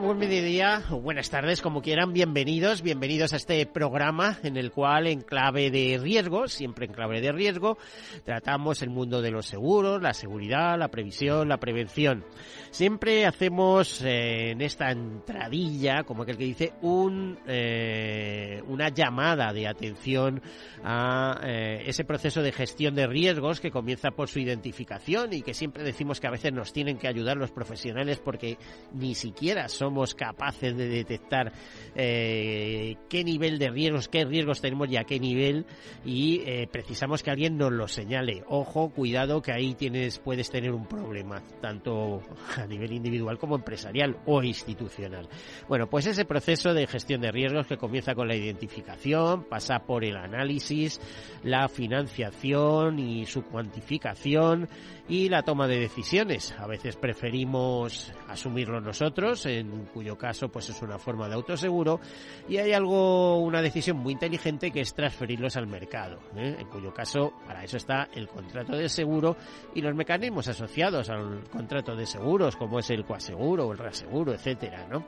[0.00, 2.14] Buen mediodía buenas tardes, como quieran.
[2.14, 7.20] Bienvenidos, bienvenidos a este programa en el cual, en clave de riesgo, siempre en clave
[7.20, 7.76] de riesgo,
[8.24, 12.24] tratamos el mundo de los seguros, la seguridad, la previsión, la prevención.
[12.70, 19.68] Siempre hacemos eh, en esta entradilla, como aquel que dice, un, eh, una llamada de
[19.68, 20.40] atención
[20.82, 25.52] a eh, ese proceso de gestión de riesgos que comienza por su identificación y que
[25.54, 28.56] siempre decimos que a veces nos tienen que ayudar los profesionales porque
[28.94, 31.52] ni siquiera somos capaces de detectar
[31.96, 35.66] eh, qué nivel de riesgos, qué riesgos tenemos y a qué nivel
[36.04, 38.44] y eh, precisamos que alguien nos lo señale.
[38.46, 42.20] Ojo, cuidado que ahí tienes, puedes tener un problema, tanto
[42.56, 45.28] a nivel individual como empresarial o institucional.
[45.68, 50.04] Bueno, pues ese proceso de gestión de riesgos que comienza con la identificación, pasa por
[50.04, 51.00] el análisis,
[51.42, 54.68] la financiación y su cuantificación
[55.08, 56.54] y la toma de decisiones.
[56.58, 62.00] A veces preferimos asumirlo nosotros, en cuyo caso pues es una forma de autoseguro
[62.48, 66.56] y hay algo, una decisión muy inteligente que es transferirlos al mercado, ¿eh?
[66.58, 69.36] en cuyo caso para eso está el contrato de seguro
[69.74, 74.32] y los mecanismos asociados al contrato de seguros como es el coaseguro o el reaseguro,
[74.32, 75.06] etcétera, ¿no?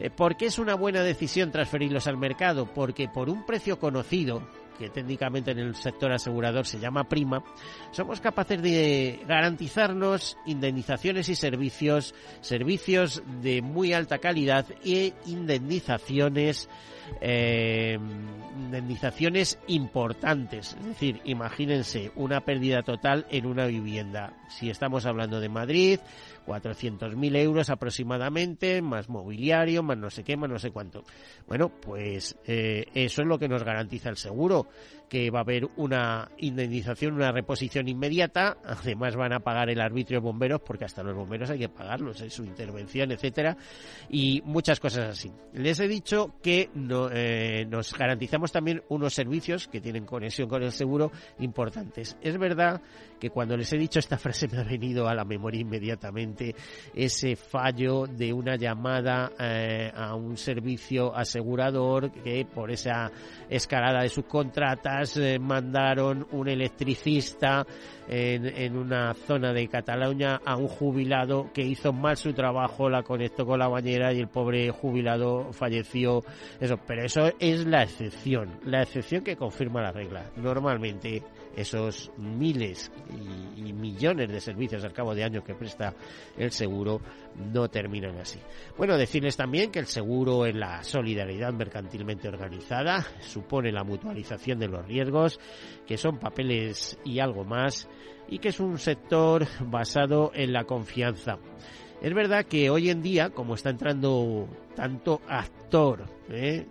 [0.00, 2.66] Eh, ¿Por qué es una buena decisión transferirlos al mercado?
[2.72, 4.42] Porque por un precio conocido,
[4.80, 7.44] que técnicamente en el sector asegurador se llama prima,
[7.90, 16.70] somos capaces de garantizarnos indemnizaciones y servicios, servicios de muy alta calidad e indemnizaciones
[17.20, 17.98] eh,
[18.58, 20.76] indemnizaciones importantes.
[20.80, 24.34] Es decir, imagínense una pérdida total en una vivienda.
[24.48, 26.00] Si estamos hablando de Madrid,
[26.46, 31.04] 400.000 euros aproximadamente, más mobiliario, más no sé qué, más no sé cuánto.
[31.46, 34.66] Bueno, pues eh, eso es lo que nos garantiza el seguro
[35.10, 38.56] que va a haber una indemnización, una reposición inmediata.
[38.64, 42.30] Además van a pagar el arbitrio bomberos porque hasta los bomberos hay que pagarlos, en
[42.30, 43.56] su intervención, etcétera,
[44.08, 45.30] y muchas cosas así.
[45.52, 50.62] Les he dicho que no, eh, nos garantizamos también unos servicios que tienen conexión con
[50.62, 51.10] el seguro
[51.40, 52.16] importantes.
[52.22, 52.80] Es verdad
[53.20, 56.54] que cuando les he dicho esta frase me ha venido a la memoria inmediatamente
[56.94, 63.10] ese fallo de una llamada eh, a un servicio asegurador que por esa
[63.48, 67.66] escalada de subcontratas eh, mandaron un electricista
[68.08, 73.04] en, en, una zona de Cataluña a un jubilado que hizo mal su trabajo, la
[73.04, 76.24] conectó con la bañera y el pobre jubilado falleció.
[76.58, 80.24] Eso, pero eso es la excepción, la excepción que confirma la regla.
[80.36, 81.22] Normalmente
[81.60, 82.90] esos miles
[83.56, 85.94] y, millones de servicios al cabo de año que presta
[86.36, 87.00] el seguro
[87.52, 88.38] no terminan así.
[88.76, 94.68] Bueno, decirles también que el seguro en la solidaridad mercantilmente organizada supone la mutualización de
[94.68, 95.38] los riesgos,
[95.86, 97.88] que son papeles y algo más,
[98.28, 101.38] y que es un sector basado en la confianza.
[102.00, 106.66] Es verdad que hoy en día, como está entrando tanto actor ¿eh?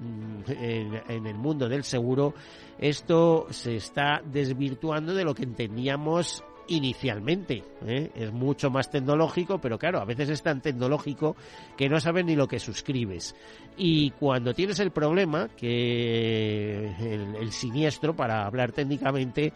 [0.47, 2.34] en, el mundo del seguro,
[2.79, 7.63] esto se está desvirtuando de lo que entendíamos inicialmente.
[7.85, 8.09] ¿eh?
[8.16, 11.35] Es mucho más tecnológico, pero claro, a veces es tan tecnológico
[11.78, 13.35] que no sabes ni lo que suscribes.
[13.78, 19.53] Y cuando tienes el problema, que el, el siniestro, para hablar técnicamente,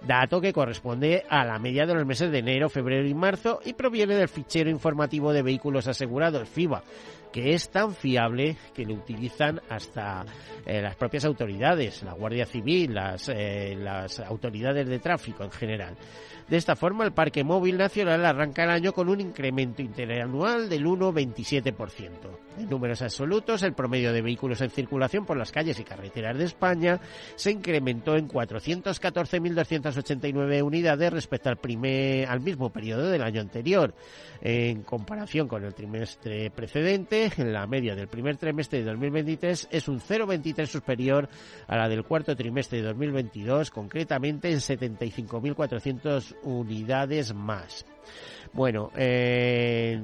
[0.06, 3.74] dato que corresponde a la media de los meses de enero, febrero y marzo y
[3.74, 6.84] proviene del fichero informativo de vehículos asegurados, FIBA,
[7.32, 10.26] que es tan fiable que lo utilizan hasta
[10.66, 13.78] eh, las propias autoridades, la Guardia Civil, las, eh,
[14.28, 15.98] autoridades de tráfico en general.
[16.48, 20.86] De esta forma, el Parque Móvil Nacional arranca el año con un incremento interanual del
[20.86, 22.10] 1,27%.
[22.58, 26.46] En números absolutos, el promedio de vehículos en circulación por las calles y carreteras de
[26.46, 27.02] España
[27.36, 33.94] se incrementó en 414.289 unidades respecto al, primer, al mismo periodo del año anterior.
[34.40, 40.00] En comparación con el trimestre precedente, la media del primer trimestre de 2023 es un
[40.00, 41.30] 0,23 superior
[41.68, 47.86] a la del cuarto trimestre de 2022, concretamente en 75.400 unidades más.
[48.54, 50.02] Bueno, eh,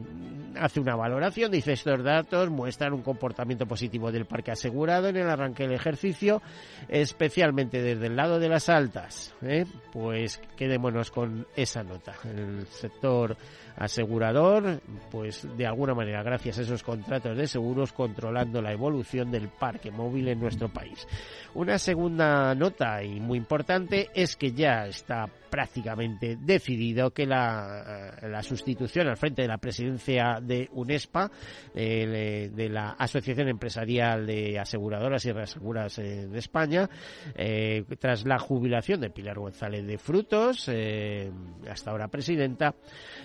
[0.60, 5.30] hace una valoración, dice estos datos muestran un comportamiento positivo del parque asegurado en el
[5.30, 6.42] arranque del ejercicio,
[6.90, 9.34] especialmente desde el lado de las altas.
[9.42, 9.66] ¿eh?
[9.92, 12.16] Pues quedémonos con esa nota.
[12.24, 13.38] El sector
[13.78, 14.82] asegurador,
[15.12, 19.92] pues de alguna manera, gracias a esos contratos de seguros, controlando la evolución del parque
[19.92, 21.08] móvil en nuestro país.
[21.54, 28.42] Una segunda nota y muy importante es que ya está prácticamente decidido que la, la
[28.42, 31.30] sustitución al frente de la presidencia de UNESPA,
[31.76, 36.90] de la Asociación Empresarial de Aseguradoras y Reaseguras eh, de España,
[37.36, 41.32] eh, tras la jubilación de Pilar González de Frutos, eh,
[41.70, 42.74] hasta ahora presidenta,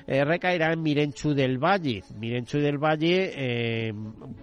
[0.06, 2.02] recaerá en Mirenchu del Valle.
[2.19, 3.94] Mirenchu del Valle,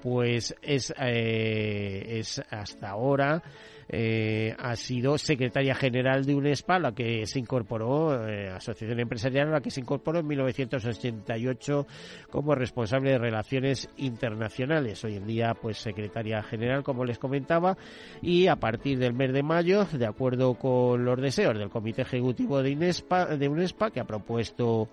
[0.02, 3.44] pues es, es hasta ahora
[3.88, 9.62] eh, ha sido secretaria general de UNESPA, la que se incorporó, eh, Asociación Empresarial, la
[9.62, 11.88] que se incorporó en 1988
[12.30, 15.04] como responsable de relaciones internacionales.
[15.04, 17.78] Hoy en día, pues secretaria general, como les comentaba,
[18.22, 22.62] y a partir del mes de mayo, de acuerdo con los deseos del Comité Ejecutivo
[22.62, 24.90] de, de UNESPA, que ha propuesto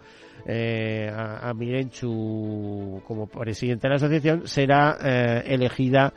[0.46, 6.12] eh, a, a, Mirenchu como presidente de la asociación, será eh, elegida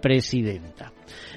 [0.00, 0.92] presidenta.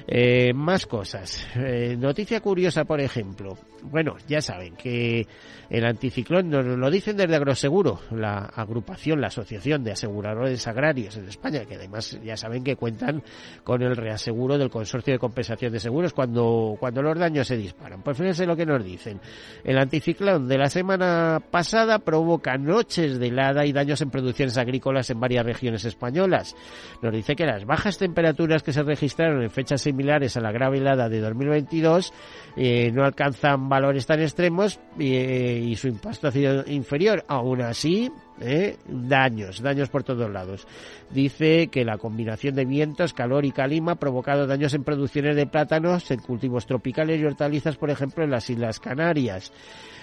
[0.06, 1.46] Eh, más cosas.
[1.56, 3.56] Eh, noticia curiosa, por ejemplo.
[3.90, 5.26] Bueno, ya saben que
[5.68, 11.28] el anticiclón nos lo dicen desde Agroseguro, la agrupación, la asociación de aseguradores agrarios en
[11.28, 13.22] España, que además ya saben que cuentan
[13.62, 18.02] con el reaseguro del consorcio de compensación de seguros cuando, cuando los daños se disparan.
[18.02, 19.20] Pues fíjense lo que nos dicen.
[19.62, 25.10] El anticiclón de la semana pasada provoca noches de helada y daños en producciones agrícolas
[25.10, 26.56] en varias regiones españolas.
[27.02, 30.78] Nos dice que las bajas temperaturas que se registraron en fechas similares a la grave
[30.78, 32.12] helada de 2022
[32.56, 37.24] eh, no alcanzan valores tan extremos eh, y su impacto ha sido inferior.
[37.26, 38.08] Aún así,
[38.40, 40.66] eh, daños, daños por todos lados.
[41.10, 45.46] Dice que la combinación de vientos, calor y calima ha provocado daños en producciones de
[45.46, 49.52] plátanos, en cultivos tropicales y hortalizas, por ejemplo, en las Islas Canarias.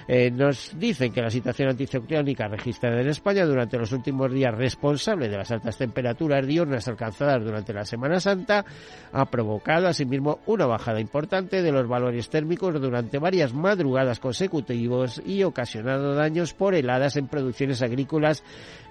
[0.08, 5.30] Eh, nos dicen que la situación anticiclónica registrada en España durante los últimos días responsable
[5.30, 8.66] de las altas temperaturas diurnas alcanzadas durante la Semana Santa
[9.12, 15.44] ha provocado asimismo una bajada importante de los valores térmicos durante varias madrugadas consecutivas y
[15.44, 18.21] ocasionado daños por heladas en producciones agrícolas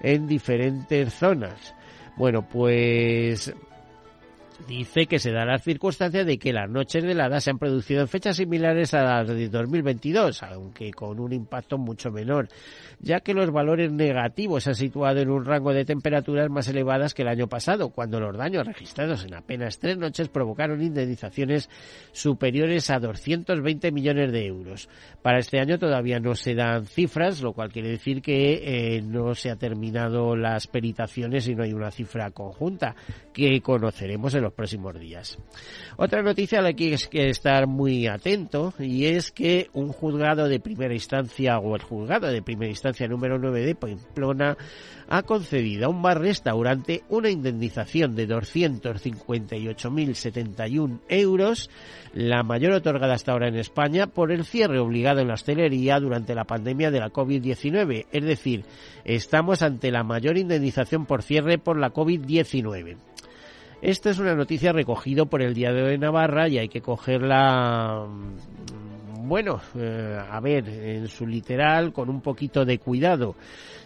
[0.01, 1.73] en diferentes zonas.
[2.15, 3.53] Bueno, pues
[4.67, 8.01] dice que se da la circunstancia de que las noches de helada se han producido
[8.01, 12.47] en fechas similares a las de 2022, aunque con un impacto mucho menor,
[12.99, 17.13] ya que los valores negativos se han situado en un rango de temperaturas más elevadas
[17.13, 21.69] que el año pasado, cuando los daños registrados en apenas tres noches provocaron indemnizaciones
[22.11, 24.89] superiores a 220 millones de euros.
[25.21, 29.35] Para este año todavía no se dan cifras, lo cual quiere decir que eh, no
[29.35, 32.95] se han terminado las peritaciones y no hay una cifra conjunta
[33.33, 35.39] que conoceremos en los próximos días.
[35.97, 40.47] Otra noticia a la que hay que estar muy atento y es que un juzgado
[40.47, 44.57] de primera instancia o el juzgado de primera instancia número 9 de Pamplona
[45.09, 51.69] ha concedido a un bar-restaurante una indemnización de 258.071 euros,
[52.13, 56.33] la mayor otorgada hasta ahora en España, por el cierre obligado en la hostelería durante
[56.33, 58.05] la pandemia de la COVID-19.
[58.11, 58.63] Es decir,
[59.03, 63.10] estamos ante la mayor indemnización por cierre por la COVID-19.
[63.81, 68.90] Esta es una noticia recogida por el Diario de Navarra y hay que cogerla mm,
[69.27, 73.35] bueno, eh, a ver, en su literal, con un poquito de cuidado.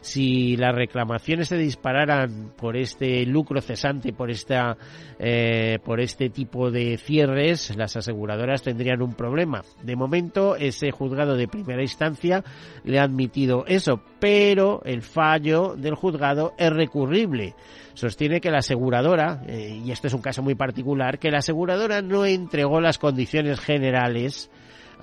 [0.02, 4.78] Si las reclamaciones se dispararan por este lucro cesante, por esta,
[5.18, 9.64] eh, por este tipo de cierres, las aseguradoras tendrían un problema.
[9.82, 12.44] De momento, ese juzgado de primera instancia
[12.84, 17.56] le ha admitido eso, pero el fallo del juzgado es recurrible
[17.96, 22.02] sostiene que la aseguradora, eh, y este es un caso muy particular, que la aseguradora
[22.02, 24.52] no entregó las condiciones generales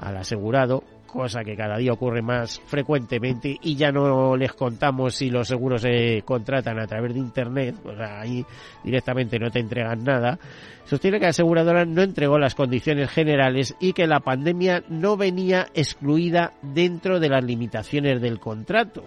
[0.02, 5.30] al asegurado, cosa que cada día ocurre más frecuentemente y ya no les contamos si
[5.30, 8.44] los seguros se contratan a través de internet, pues ahí
[8.82, 10.38] directamente no te entregan nada.
[10.84, 15.68] Sostiene que la aseguradora no entregó las condiciones generales y que la pandemia no venía
[15.74, 19.04] excluida dentro de las limitaciones del contrato.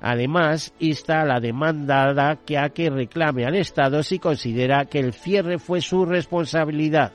[0.00, 5.12] Además, insta a la demandada que a que reclame al Estado si considera que el
[5.12, 7.12] cierre fue su responsabilidad.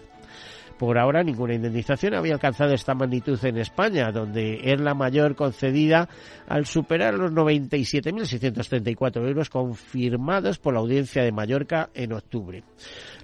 [0.77, 6.09] Por ahora ninguna indemnización había alcanzado esta magnitud en España, donde es la mayor concedida
[6.47, 12.63] al superar los 97.634 euros confirmados por la audiencia de Mallorca en octubre.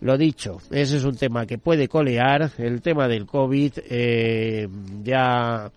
[0.02, 2.52] Lo dicho, ese es un tema que puede colear.
[2.58, 4.68] El tema del COVID eh,
[5.04, 5.72] ya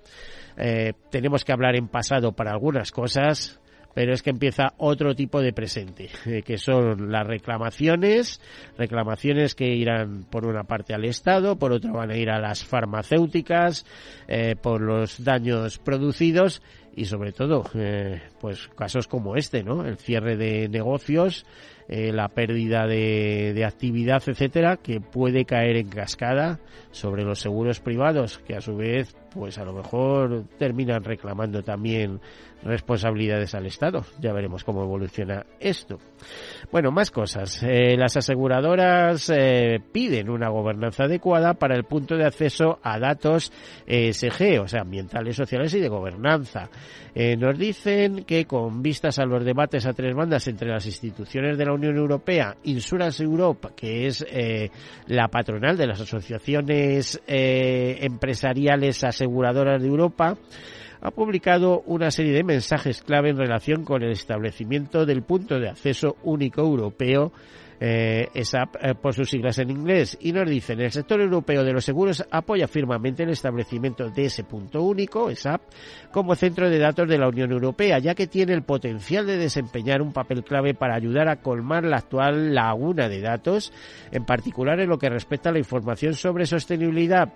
[0.57, 3.62] eh, tenemos que hablar en pasado para algunas cosas
[3.95, 8.41] pero es que empieza otro tipo de presente, eh, que son las reclamaciones,
[8.79, 12.65] reclamaciones que irán por una parte al Estado, por otra van a ir a las
[12.65, 13.87] farmacéuticas,
[14.29, 16.63] eh, por los daños producidos
[16.95, 19.85] y sobre todo, eh, pues casos como este, ¿no?
[19.85, 21.47] El cierre de negocios,
[21.89, 26.59] la pérdida de, de actividad, etcétera, que puede caer en cascada
[26.91, 32.21] sobre los seguros privados, que a su vez, pues a lo mejor terminan reclamando también
[32.65, 34.05] responsabilidades al Estado.
[34.21, 35.99] Ya veremos cómo evoluciona esto.
[36.71, 37.63] Bueno, más cosas.
[37.63, 43.53] Eh, las aseguradoras eh, piden una gobernanza adecuada para el punto de acceso a datos
[43.87, 46.69] ESG, o sea, ambientales, sociales y de gobernanza.
[47.15, 51.59] Eh, nos dicen que con vistas a los debates a tres bandas entre las instituciones
[51.59, 54.25] de la Unión Europea, Insurance Europe, que es
[55.07, 60.39] la patronal de las asociaciones empresariales aseguradoras de Europa,
[61.03, 65.69] ha publicado una serie de mensajes clave en relación con el establecimiento del punto de
[65.69, 67.33] acceso único europeo
[67.85, 71.73] eh, ESAP eh, por sus siglas en inglés, y nos dicen el sector europeo de
[71.73, 75.63] los seguros apoya firmemente el establecimiento de ese punto único, ESAP,
[76.13, 80.01] como centro de datos de la Unión Europea, ya que tiene el potencial de desempeñar
[80.01, 83.73] un papel clave para ayudar a colmar la actual laguna de datos,
[84.13, 87.33] en particular en lo que respecta a la información sobre sostenibilidad.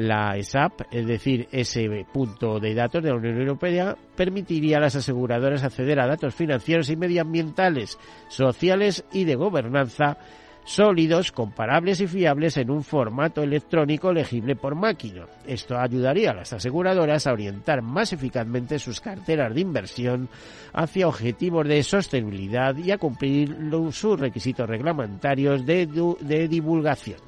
[0.00, 4.96] La ESAP, es decir, ese punto de datos de la Unión Europea, permitiría a las
[4.96, 10.16] aseguradoras acceder a datos financieros y medioambientales, sociales y de gobernanza
[10.64, 15.26] sólidos, comparables y fiables en un formato electrónico legible por máquina.
[15.46, 20.30] Esto ayudaría a las aseguradoras a orientar más eficazmente sus carteras de inversión
[20.72, 23.54] hacia objetivos de sostenibilidad y a cumplir
[23.92, 25.86] sus requisitos reglamentarios de,
[26.20, 27.20] de divulgación.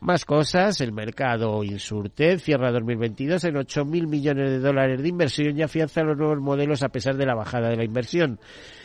[0.00, 5.62] Más cosas, el mercado Insurtech cierra 2022 en 8.000 millones de dólares de inversión y
[5.62, 8.38] afianza los nuevos modelos a pesar de la bajada de la inversión.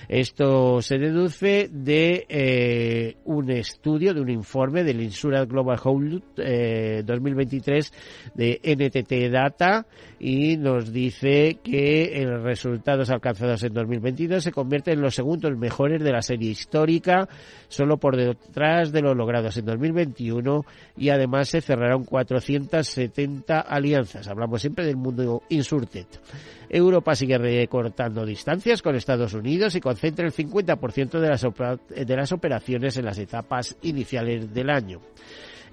[0.08, 7.02] Esto se deduce de eh, un estudio, de un informe del Insurance Global Hold eh,
[7.06, 7.94] 2023
[8.36, 9.86] de NTT Data
[10.20, 16.04] y nos dice que los resultados alcanzados en 2022 se convierten en los segundos mejores
[16.04, 17.28] de la serie histórica,
[17.68, 20.55] solo por detrás de los logrados en 2021
[20.96, 24.28] y además se cerraron 470 alianzas.
[24.28, 26.08] Hablamos siempre del mundo Insurtech.
[26.70, 31.46] Europa sigue recortando distancias con Estados Unidos y concentra el 50% de las,
[32.08, 35.02] de las operaciones en las etapas iniciales del año.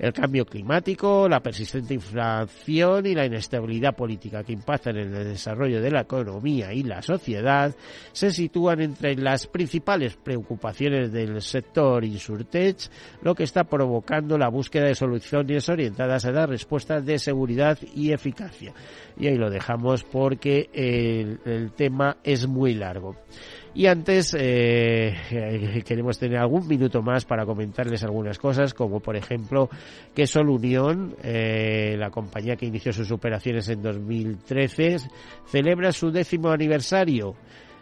[0.02, 5.80] El cambio climático, la persistente inflación y la inestabilidad política que impactan en el desarrollo
[5.80, 7.72] de la economía y la sociedad
[8.10, 12.78] se sitúan entre las principales preocupaciones del sector Insurtech,
[13.22, 18.10] lo que está provocando la búsqueda de soluciones orientadas a dar respuestas de seguridad y
[18.10, 18.74] eficacia.
[19.16, 23.14] Y ahí lo dejamos porque el, el tema es muy largo.
[23.74, 29.70] Y antes eh, queremos tener algún minuto más para comentarles algunas cosas, como por ejemplo
[30.14, 34.96] que Sol Unión, eh, la compañía que inició sus operaciones en 2013,
[35.46, 37.34] celebra su décimo aniversario.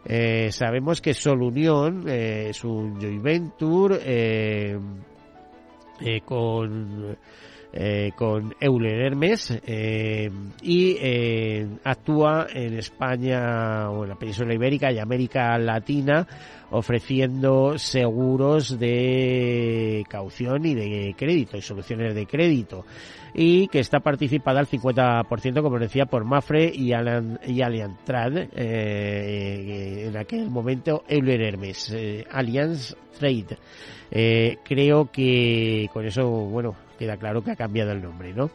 [0.04, 4.78] Eh, sabemos que Sol Unión es un joint venture
[6.25, 7.18] con
[7.73, 10.31] eh, con Euler Hermes eh,
[10.62, 16.27] y eh, actúa en España o en la península ibérica y América Latina
[16.73, 22.85] ofreciendo seguros de caución y de crédito y soluciones de crédito
[23.35, 30.07] y que está participada al 50%, como decía, por Mafre y, Alan, y Alliantrad, eh,
[30.09, 33.59] en aquel momento Euler Hermes, eh, Allianz Trade.
[34.65, 38.50] Creo que con eso, bueno, queda claro que ha cambiado el nombre, ¿no?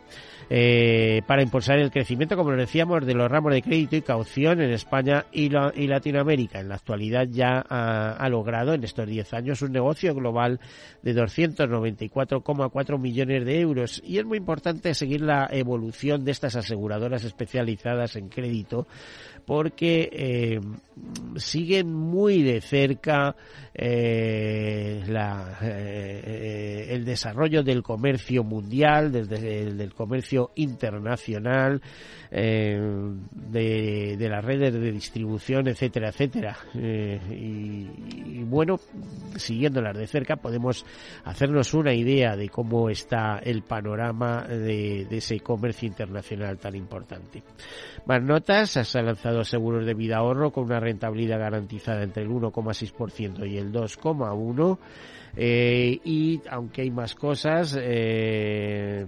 [0.49, 4.71] eh, para impulsar el crecimiento, como decíamos, de los ramos de crédito y caución en
[4.71, 6.59] España y Latinoamérica.
[6.59, 10.59] En la actualidad ya ha, ha logrado en estos 10 años un negocio global
[11.01, 17.23] de 294,4 millones de euros y es muy importante seguir la evolución de estas aseguradoras
[17.23, 18.87] especializadas en crédito
[19.45, 20.59] porque eh,
[21.37, 23.35] siguen muy de cerca
[23.73, 25.03] eh,
[25.61, 31.81] eh, el desarrollo del comercio mundial, desde el del comercio internacional,
[32.37, 32.77] eh,
[33.31, 36.57] de, de, las redes de distribución, etcétera, etcétera.
[36.73, 38.77] Eh, y, y, bueno,
[39.37, 40.85] siguiéndolas de cerca podemos
[41.23, 47.41] hacernos una idea de cómo está el panorama de, de ese comercio internacional tan importante.
[48.05, 52.29] Más notas, se han lanzado seguros de vida ahorro con una rentabilidad garantizada entre el
[52.29, 54.77] 1,6% y el 2,1%.
[55.37, 59.05] Eh, y aunque hay más cosas, eh,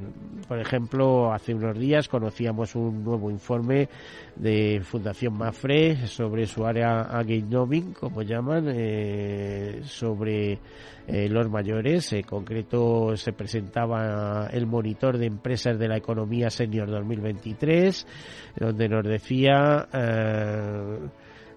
[0.47, 3.89] por ejemplo, hace unos días conocíamos un nuevo informe
[4.35, 10.59] de Fundación Mafre sobre su área Again como llaman, eh, sobre
[11.07, 12.11] eh, los mayores.
[12.13, 18.05] En concreto se presentaba el monitor de empresas de la economía senior 2023,
[18.59, 19.87] donde nos decía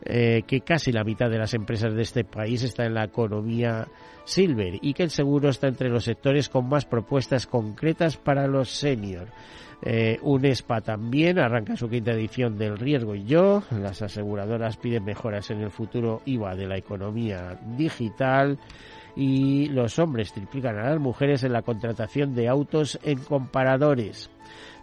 [0.04, 3.87] eh, que casi la mitad de las empresas de este país está en la economía
[4.25, 8.71] silver y que el seguro está entre los sectores con más propuestas concretas para los
[8.71, 9.28] senior.
[9.83, 13.62] Eh, UNESPA también arranca su quinta edición del riesgo y yo.
[13.71, 18.59] Las aseguradoras piden mejoras en el futuro IVA de la economía digital
[19.16, 24.30] y los hombres triplican a las mujeres en la contratación de autos en comparadores.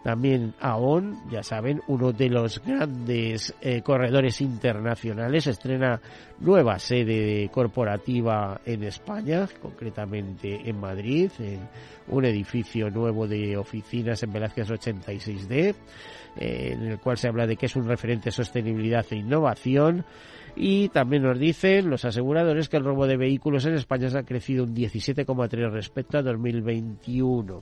[0.04, 6.00] También AON, ya saben, uno de los grandes eh, corredores internacionales, estrena
[6.40, 11.68] nueva sede corporativa en España, concretamente en Madrid, en
[12.08, 15.76] un edificio nuevo de oficinas en Velázquez 86D,
[16.38, 20.06] eh, en el cual se habla de que es un referente de sostenibilidad e innovación.
[20.60, 24.64] Y también nos dicen los aseguradores que el robo de vehículos en España ha crecido
[24.64, 27.62] un 17,3 respecto a 2021.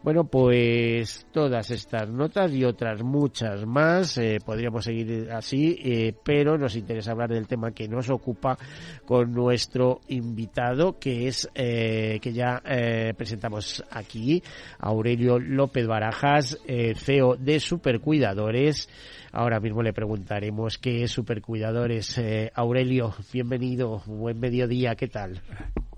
[0.00, 6.56] Bueno, pues todas estas notas y otras muchas más, eh, podríamos seguir así, eh, pero
[6.56, 8.56] nos interesa hablar del tema que nos ocupa
[9.04, 14.42] con nuestro invitado, que es, eh, que ya eh, presentamos aquí,
[14.78, 18.88] Aurelio López Barajas, eh, CEO de Supercuidadores.
[19.32, 22.16] Ahora mismo le preguntaremos qué es Supercuidadores.
[22.18, 25.42] Eh, Aurelio, bienvenido, buen mediodía, ¿qué tal?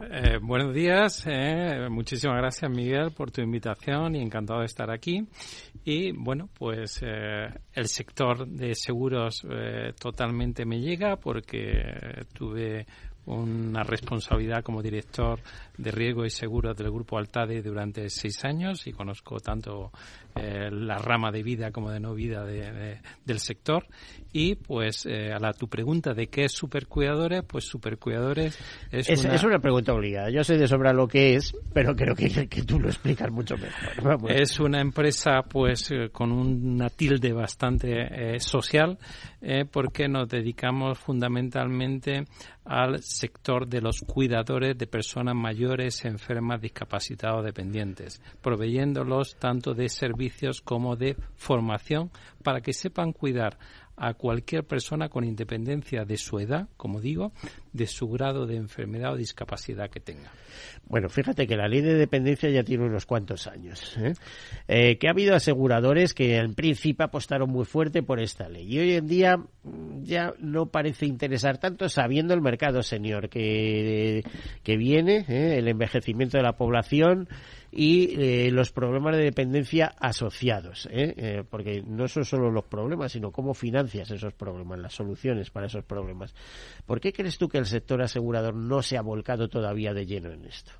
[0.02, 5.28] Eh, buenos días, eh, muchísimas gracias Miguel por tu invitación y encantado de estar aquí.
[5.84, 12.86] Y bueno, pues eh, el sector de seguros eh, totalmente me llega porque tuve
[13.26, 15.38] una responsabilidad como director
[15.76, 19.92] de riesgo y seguros del grupo Altade durante seis años y conozco tanto
[20.36, 23.86] eh, la rama de vida como de no vida de, de, del sector.
[24.32, 28.56] Y pues eh, a la tu pregunta de qué es supercuidadores pues supercuidadores
[28.92, 29.34] es, es, una...
[29.34, 30.30] es una pregunta obligada.
[30.30, 33.56] Yo sé de sobra lo que es pero creo que, que tú lo explicas mucho
[33.56, 34.02] mejor.
[34.02, 34.30] Vamos.
[34.32, 38.98] es una empresa pues eh, con una tilde bastante social
[39.72, 42.24] porque nos dedicamos fundamentalmente
[42.64, 50.19] al sector de los cuidadores de personas mayores, enfermas, discapacitados, dependientes, proveyéndolos tanto de servicios
[50.64, 52.10] como de formación
[52.42, 53.58] para que sepan cuidar
[54.00, 57.32] a cualquier persona con independencia de su edad, como digo,
[57.74, 60.32] de su grado de enfermedad o discapacidad que tenga.
[60.88, 63.94] Bueno, fíjate que la ley de dependencia ya tiene unos cuantos años.
[63.98, 64.14] ¿eh?
[64.68, 68.78] Eh, que ha habido aseguradores que en principio apostaron muy fuerte por esta ley y
[68.78, 69.36] hoy en día
[70.02, 74.24] ya no parece interesar tanto sabiendo el mercado senior que,
[74.62, 75.58] que viene, ¿eh?
[75.58, 77.28] el envejecimiento de la población
[77.72, 81.14] y eh, los problemas de dependencia asociados, ¿eh?
[81.16, 85.66] Eh, porque no son solo los problemas, sino cómo financias esos problemas, las soluciones para
[85.66, 86.34] esos problemas.
[86.86, 90.30] ¿Por qué crees tú que el sector asegurador no se ha volcado todavía de lleno
[90.32, 90.72] en esto?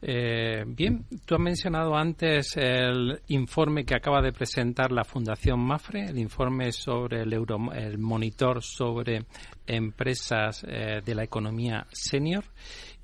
[0.00, 6.04] Eh, bien, tú has mencionado antes el informe que acaba de presentar la Fundación Mafre,
[6.04, 9.24] el informe sobre el, Euro, el monitor sobre
[9.66, 12.44] empresas eh, de la economía senior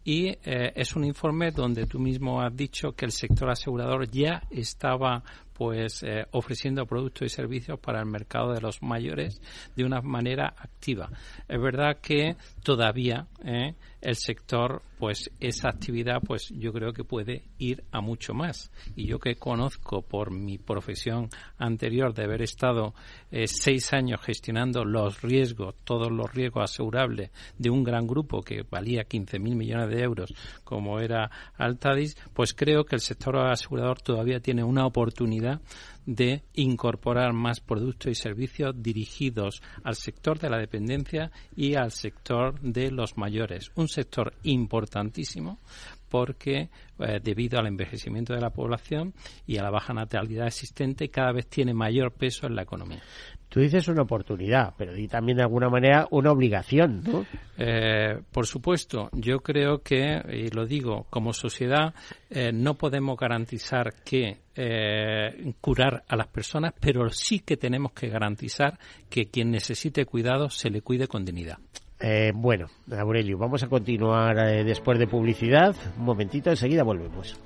[0.05, 4.43] y eh, es un informe donde tú mismo has dicho que el sector asegurador ya
[4.51, 9.41] estaba pues eh, ofreciendo productos y servicios para el mercado de los mayores
[9.77, 11.11] de una manera activa.
[11.49, 17.45] Es verdad que todavía eh, el sector, pues esa actividad, pues yo creo que puede
[17.59, 18.71] ir a mucho más.
[18.95, 22.95] Y yo que conozco por mi profesión anterior de haber estado
[23.31, 28.63] eh, seis años gestionando los riesgos, todos los riesgos asegurables de un gran grupo que
[28.63, 34.41] valía 15.000 millones de euros, como era Altadis, pues creo que el sector asegurador todavía
[34.41, 35.44] tiene una oportunidad
[36.07, 42.61] de incorporar más productos y servicios dirigidos al sector de la dependencia y al sector
[42.61, 43.71] de los mayores.
[43.75, 45.59] Un sector importantísimo
[46.15, 46.69] porque
[47.01, 49.15] eh, debido al envejecimiento de la población
[49.49, 53.03] y a la baja natalidad existente cada vez tiene mayor peso en la economía.
[53.49, 57.27] Tú dices una oportunidad, pero di también de alguna manera una obligación, ¿no?
[57.59, 61.93] Eh, por supuesto, yo creo que, y lo digo, como sociedad
[62.31, 68.09] eh, no podemos garantizar que eh, curar a las personas, pero sí que tenemos que
[68.09, 68.79] garantizar
[69.11, 71.59] que quien necesite cuidado se le cuide con dignidad.
[72.35, 75.75] Bueno, Aurelio, vamos a continuar después de publicidad.
[75.99, 77.39] Un momentito, enseguida volvemos.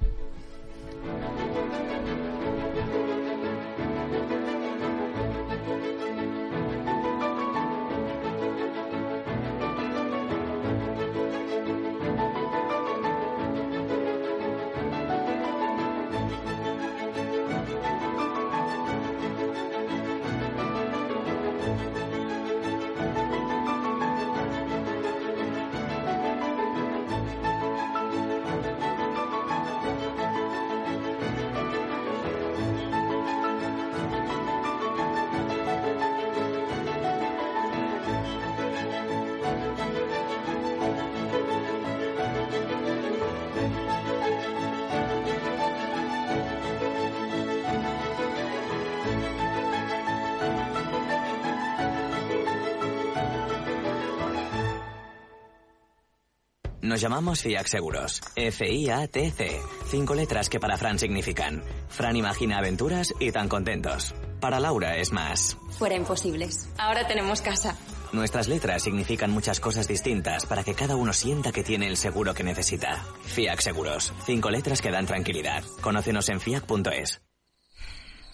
[56.89, 58.23] Nos llamamos FIAC Seguros.
[58.35, 59.61] F-I-A-T-C.
[59.89, 61.63] Cinco letras que para Fran significan.
[61.91, 64.15] Fran imagina aventuras y tan contentos.
[64.41, 65.59] Para Laura es más.
[65.69, 66.71] Fuera imposibles.
[66.79, 67.77] Ahora tenemos casa.
[68.15, 72.33] Nuestras letras significan muchas cosas distintas para que cada uno sienta que tiene el seguro
[72.33, 73.05] que necesita.
[73.35, 74.15] FIAC Seguros.
[74.25, 75.63] Cinco letras que dan tranquilidad.
[75.83, 77.21] Conócenos en fiac.es.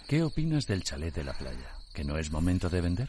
[0.06, 1.74] ¿Qué opinas del chalet de la playa?
[1.92, 3.08] ¿Que no es momento de vender?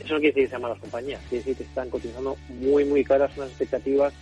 [0.00, 3.04] Eso no quiere decir que sean malas compañías, quiere decir que están cotizando muy, muy
[3.04, 4.12] caras unas expectativas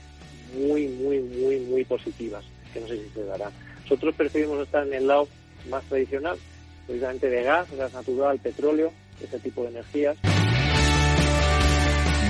[0.55, 3.51] muy, muy, muy, muy positivas, que no sé si se dará.
[3.83, 5.29] Nosotros preferimos estar en el lado
[5.69, 6.39] más tradicional,
[6.87, 10.17] precisamente de gas, gas natural, petróleo, ese tipo de energías.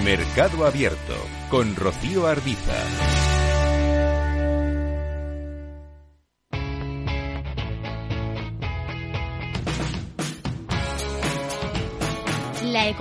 [0.05, 1.15] Mercado Abierto
[1.51, 3.26] con Rocío Arbiza.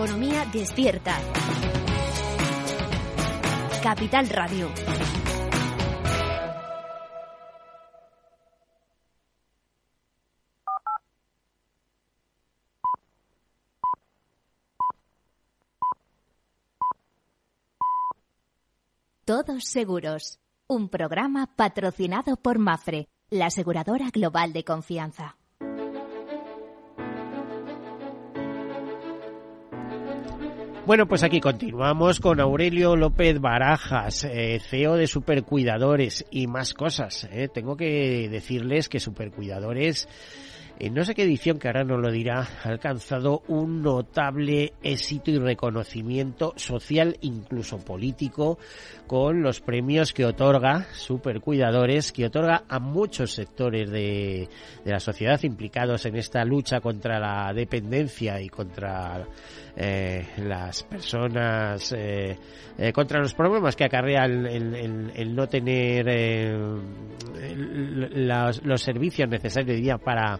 [0.06, 1.18] Economía despierta.
[3.82, 4.70] Capital Radio.
[19.26, 25.36] Todos Seguros, un programa patrocinado por Mafre, la aseguradora global de confianza.
[30.86, 37.28] Bueno, pues aquí continuamos con Aurelio López Barajas, eh, CEO de Supercuidadores y más cosas.
[37.32, 37.50] Eh.
[37.52, 40.08] Tengo que decirles que Supercuidadores
[40.80, 45.32] en no sé qué edición, que ahora no lo dirá, ha alcanzado un notable éxito
[45.32, 48.58] y reconocimiento social, incluso político,
[49.08, 54.50] con los premios que otorga Supercuidadores, que otorga a muchos sectores de,
[54.84, 59.26] de la sociedad implicados en esta lucha contra la dependencia y contra
[59.78, 62.38] eh, las personas, eh,
[62.78, 64.46] eh, contra los problemas que acarrea el,
[65.16, 66.58] el, no tener eh,
[68.14, 70.40] los, los servicios necesarios diría, para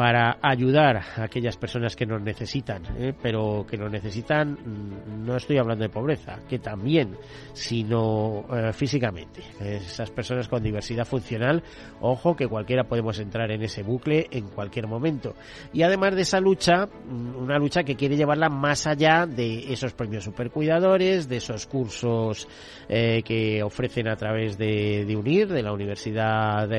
[0.00, 3.12] para ayudar a aquellas personas que nos necesitan, ¿eh?
[3.20, 7.18] pero que nos necesitan, mm, no estoy hablando de pobreza, que también,
[7.52, 9.42] sino eh, físicamente.
[9.60, 11.62] Esas personas con diversidad funcional,
[12.00, 15.34] ojo que cualquiera podemos entrar en ese bucle en cualquier momento.
[15.74, 19.92] Y además de esa lucha, mm, una lucha que quiere llevarla más allá de esos
[19.92, 22.48] premios supercuidadores, de esos cursos
[22.88, 26.70] eh, que ofrecen a través de, de UNIR, de la Universidad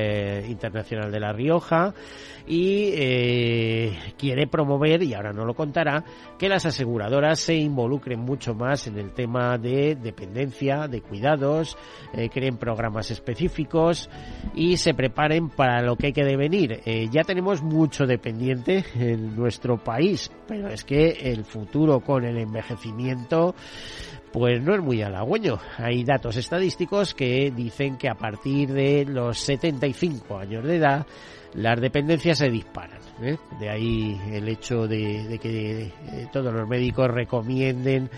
[0.48, 1.94] Internacional de La Rioja,
[2.46, 6.02] y eh, quiere promover, y ahora no lo contará,
[6.38, 11.76] que las aseguradoras se involucren mucho más en el tema de dependencia, de cuidados,
[12.14, 14.08] eh, creen programas específicos
[14.54, 16.80] y se preparen para lo que hay que devenir.
[16.86, 22.38] Eh, ya tenemos mucho dependiente en nuestro país, pero es que el futuro con el
[22.38, 23.54] envejecimiento
[24.32, 25.58] pues no es muy halagüeño.
[25.76, 31.06] Hay datos estadísticos que dicen que a partir de los 75 años de edad
[31.54, 33.00] las dependencias se disparan.
[33.22, 33.36] ¿eh?
[33.58, 35.92] De ahí el hecho de, que eh,
[36.32, 38.10] todos los médicos recomienden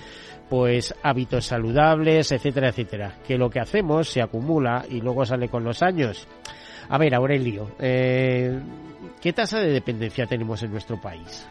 [0.49, 3.19] pues hábitos saludables, etcétera, etcétera.
[3.27, 6.29] Que lo que hacemos se acumula y luego sale con los años.
[6.89, 8.61] A ver, Aurelio, eh,
[9.21, 11.47] ¿qué tasa de dependencia tenemos en nuestro país?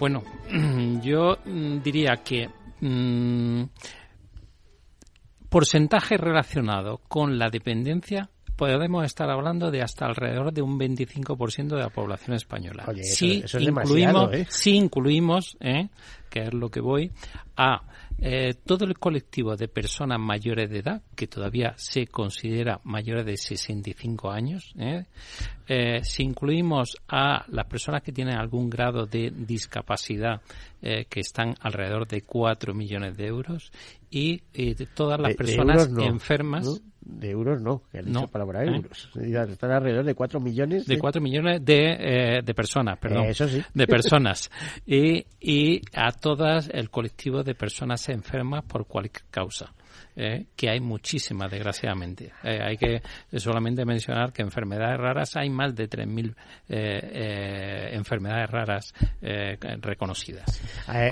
[0.00, 0.24] Bueno,
[1.00, 2.48] yo diría que
[2.80, 3.62] mmm,
[5.48, 11.78] porcentaje relacionado con la dependencia podemos estar hablando de hasta alrededor de un 25% de
[11.78, 12.84] la población española.
[12.88, 14.46] Oye, si eso es incluimos, ¿eh?
[14.50, 15.88] si incluimos, ¿eh?
[16.28, 17.12] que es lo que voy,
[17.56, 17.82] a
[18.20, 23.36] eh, todo el colectivo de personas mayores de edad, que todavía se considera mayores de
[23.36, 25.04] 65 años, ¿eh?
[25.68, 30.40] Eh, si incluimos a las personas que tienen algún grado de discapacidad,
[30.82, 33.70] eh, que están alrededor de 4 millones de euros,
[34.10, 34.38] y
[34.94, 36.78] todas las personas no, enfermas, ¿no?
[37.08, 38.68] De euros no, que han dicho No, palabra ¿eh?
[38.68, 39.10] euros.
[39.16, 43.24] Están alrededor de 4 millones de 4 millones de, eh, de personas, perdón.
[43.24, 43.62] Eh, eso sí.
[43.72, 44.50] De personas.
[44.86, 49.72] y, y a todas el colectivo de personas enfermas por cualquier causa.
[50.20, 52.32] Eh, que hay muchísimas, desgraciadamente.
[52.42, 53.00] Eh, hay que
[53.38, 56.34] solamente mencionar que enfermedades raras hay más de 3.000 eh,
[56.68, 60.60] eh, enfermedades raras eh, reconocidas.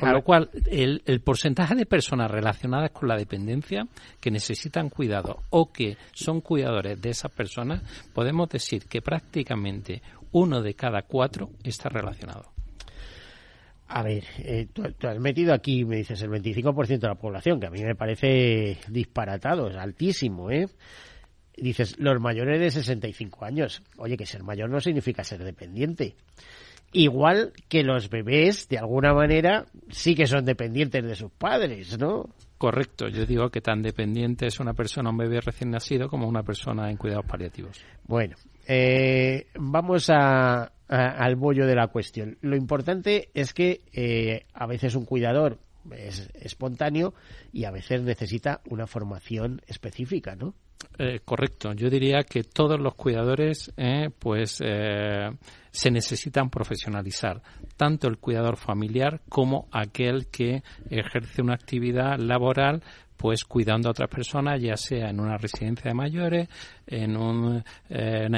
[0.00, 3.86] Con lo cual, el, el porcentaje de personas relacionadas con la dependencia
[4.20, 10.62] que necesitan cuidado o que son cuidadores de esas personas, podemos decir que prácticamente uno
[10.62, 12.55] de cada cuatro está relacionado.
[13.88, 17.60] A ver, eh, tú, tú has metido aquí, me dices, el 25% de la población,
[17.60, 20.66] que a mí me parece disparatado, es altísimo, ¿eh?
[21.56, 23.82] Dices, los mayores de 65 años.
[23.96, 26.16] Oye, que ser mayor no significa ser dependiente.
[26.92, 32.28] Igual que los bebés, de alguna manera, sí que son dependientes de sus padres, ¿no?
[32.58, 36.42] Correcto, yo digo que tan dependiente es una persona, un bebé recién nacido, como una
[36.42, 37.84] persona en cuidados paliativos.
[38.04, 42.38] Bueno, eh, vamos a, al bollo de la cuestión.
[42.40, 45.58] Lo importante es que eh, a veces un cuidador
[45.92, 47.14] es espontáneo
[47.52, 50.54] y a veces necesita una formación específica, ¿no?
[50.98, 51.72] Eh, correcto.
[51.74, 55.30] Yo diría que todos los cuidadores, eh, pues, eh,
[55.70, 57.42] se necesitan profesionalizar,
[57.76, 62.82] tanto el cuidador familiar como aquel que ejerce una actividad laboral
[63.16, 66.48] pues cuidando a otras personas, ya sea en una residencia de mayores,
[66.86, 67.64] en una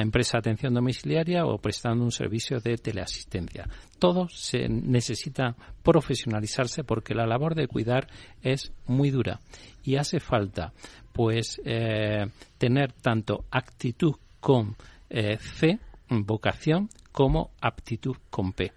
[0.01, 3.69] empresa de atención domiciliaria o prestando un servicio de teleasistencia.
[3.99, 8.07] Todo se necesita profesionalizarse porque la labor de cuidar
[8.43, 9.41] es muy dura
[9.83, 10.73] y hace falta
[11.12, 12.27] pues eh,
[12.59, 14.77] tener tanto actitud con
[15.11, 18.73] eh, C, vocación, como aptitud con P.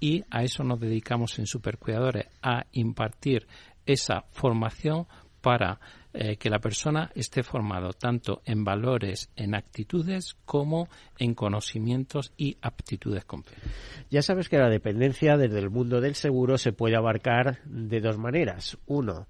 [0.00, 3.46] Y a eso nos dedicamos en Supercuidadores, a impartir
[3.86, 5.06] esa formación
[5.44, 5.78] para
[6.14, 12.56] eh, que la persona esté formado tanto en valores, en actitudes, como en conocimientos y
[12.62, 13.62] aptitudes completas.
[14.10, 18.16] Ya sabes que la dependencia desde el mundo del seguro se puede abarcar de dos
[18.16, 18.78] maneras.
[18.86, 19.26] Uno,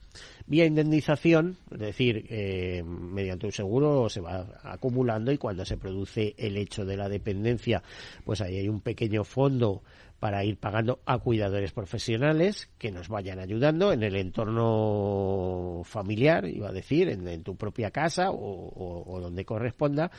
[0.46, 6.36] vía indemnización, es decir, eh, mediante un seguro se va acumulando y cuando se produce
[6.38, 7.82] el hecho de la dependencia,
[8.24, 9.82] pues ahí hay un pequeño fondo
[10.24, 16.70] para ir pagando a cuidadores profesionales que nos vayan ayudando en el entorno familiar, iba
[16.70, 20.10] a decir, en, tu propia casa o, donde corresponda,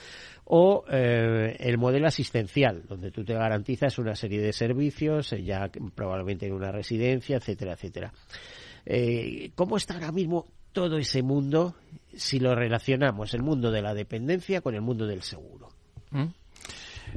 [0.44, 5.72] o eh, el modelo asistencial, donde tú te garantizas una serie de servicios, eh, ya
[5.96, 8.13] probablemente en una residencia, etcétera, etcétera.
[8.86, 11.78] Eh, ¿Cómo está ahora mismo todo ese mundo
[12.13, 15.70] si lo relacionamos, el mundo de la dependencia con el mundo del seguro?
[16.12, 16.26] ¿Mm?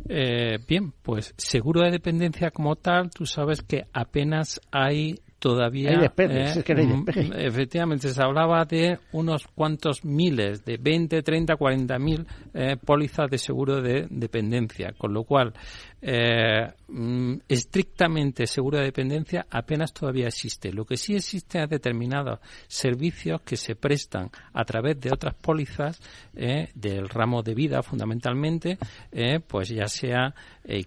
[0.09, 5.91] Eh, bien, pues seguro de dependencia como tal, tú sabes que apenas hay todavía.
[5.91, 11.99] Hay es que mm, Efectivamente, se hablaba de unos cuantos miles, de 20, 30, 40
[11.99, 15.53] mil eh, pólizas de seguro de dependencia, con lo cual
[16.01, 20.73] eh, mm, estrictamente seguro de dependencia apenas todavía existe.
[20.73, 26.01] Lo que sí existe es determinados servicios que se prestan a través de otras pólizas
[26.37, 28.79] eh, del ramo de vida fundamentalmente,
[29.11, 30.35] eh, pues ya sea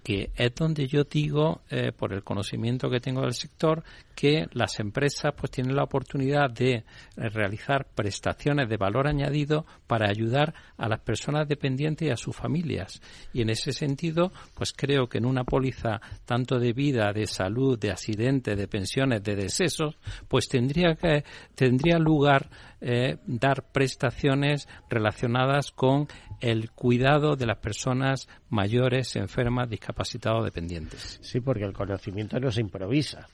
[0.04, 1.62] que es donde yo digo,
[1.98, 3.84] por el conocimiento que tengo del sector,
[4.16, 6.84] que las empresas pues tienen la oportunidad de
[7.16, 13.02] realizar prestaciones de valor añadido para ayudar a las personas dependientes y a sus familias.
[13.34, 17.80] Y en ese sentido, pues creo que en una póliza tanto de vida, de salud,
[17.80, 21.24] de accidente, de pensiones, de decesos, pues tendría que
[21.56, 26.08] tendría lugar eh, dar prestaciones relacionadas con
[26.40, 31.20] el cuidado de las personas mayores, enfermas, discapacitadas o dependientes.
[31.22, 33.28] Sí, porque el conocimiento no se improvisa.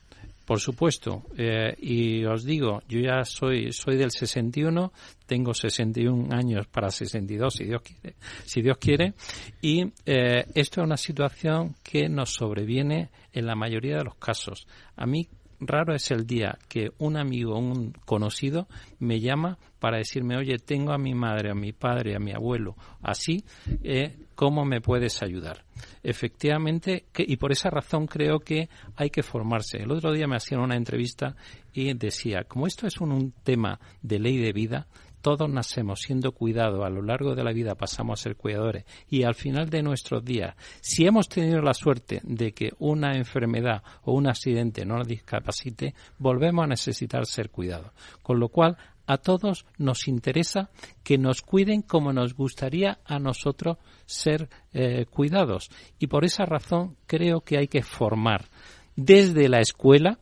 [0.48, 4.94] Por supuesto, eh, y os digo, yo ya soy soy del 61,
[5.26, 9.14] tengo 61 años para 62 si Dios quiere, si Dios quiere,
[9.62, 14.70] y eh, esto es una situación que nos sobreviene en la mayoría de los casos.
[14.96, 15.28] A mí
[15.60, 18.68] raro es el día que un amigo, un conocido,
[19.00, 22.76] me llama para decirme, oye, tengo a mi madre, a mi padre, a mi abuelo,
[23.02, 23.44] así,
[23.84, 25.64] eh, ¿cómo me puedes ayudar?
[26.04, 29.78] Efectivamente, y por esa razón creo que hay que formarse.
[29.78, 31.36] El otro día me hacían una entrevista
[31.74, 34.88] y decía, como esto es un tema de ley de vida,
[35.28, 39.24] todos nacemos siendo cuidados, a lo largo de la vida pasamos a ser cuidadores y
[39.24, 44.14] al final de nuestros días, si hemos tenido la suerte de que una enfermedad o
[44.14, 47.92] un accidente no nos discapacite, volvemos a necesitar ser cuidados.
[48.24, 50.70] Con lo cual, a todos nos interesa
[51.04, 55.70] que nos cuiden como nos gustaría a nosotros ser eh, cuidados.
[56.00, 58.46] Y por esa razón creo que hay que formar
[58.96, 60.20] desde la escuela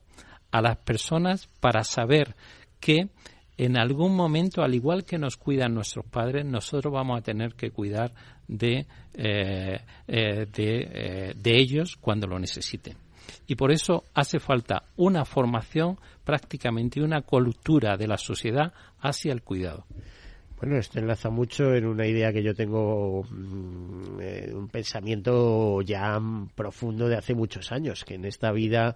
[0.49, 2.35] a las personas para saber
[2.79, 3.09] que
[3.57, 7.71] en algún momento, al igual que nos cuidan nuestros padres, nosotros vamos a tener que
[7.71, 8.11] cuidar
[8.47, 12.97] de, eh, eh, eh, de ellos cuando lo necesiten.
[13.47, 19.41] Y por eso hace falta una formación, prácticamente una cultura de la sociedad hacia el
[19.41, 19.85] cuidado.
[20.59, 26.19] Bueno, esto enlaza mucho en una idea que yo tengo, mm, eh, un pensamiento ya
[26.55, 28.95] profundo de hace muchos años, que en esta vida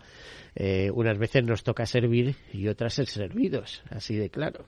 [0.56, 4.66] eh, unas veces nos toca servir y otras ser servidos, así de claro.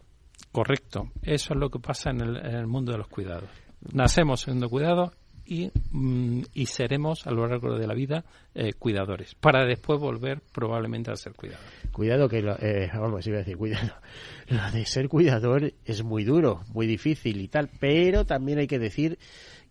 [0.52, 3.50] Correcto, eso es lo que pasa en el, mundo de los cuidados.
[3.94, 5.14] Nacemos siendo cuidados
[5.52, 8.24] y, mm, y, seremos a lo largo de la vida
[8.56, 11.70] eh, cuidadores, para después volver probablemente a ser cuidadores.
[11.92, 13.92] Cuidado que, eh, vamos, a decir, cuidado.
[14.48, 18.80] Lo de ser cuidador es muy duro, muy difícil y tal, pero también hay que
[18.80, 19.20] decir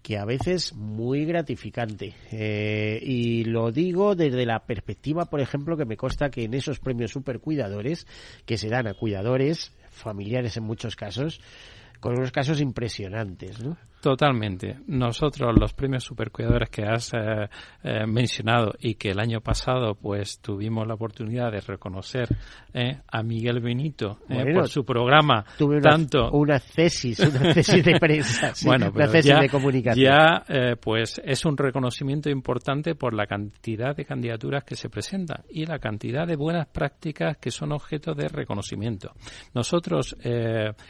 [0.02, 2.14] que a veces muy gratificante.
[2.30, 6.78] Eh, y lo digo desde la perspectiva, por ejemplo, que me consta que en esos
[6.78, 8.06] premios supercuidadores,
[8.44, 11.40] que se dan a cuidadores, familiares en muchos casos,
[12.00, 13.78] con unos casos impresionantes, ¿no?
[14.00, 14.78] Totalmente.
[14.86, 17.48] Nosotros, los premios supercuidadores que has eh,
[17.82, 22.26] eh, mencionado y que el año pasado pues tuvimos la oportunidad de reconocer
[22.72, 24.20] eh, a Miguel Benito
[24.54, 29.32] por su programa tuve una, tanto una tesis, una tesis de prensa, bueno, una tesis
[29.32, 30.06] ya, de comunicación.
[30.06, 35.66] Ya pues es un reconocimiento importante por la cantidad de candidaturas que se presentan y
[35.66, 39.12] la cantidad de buenas prácticas que son objeto de reconocimiento.
[39.52, 40.16] Nosotros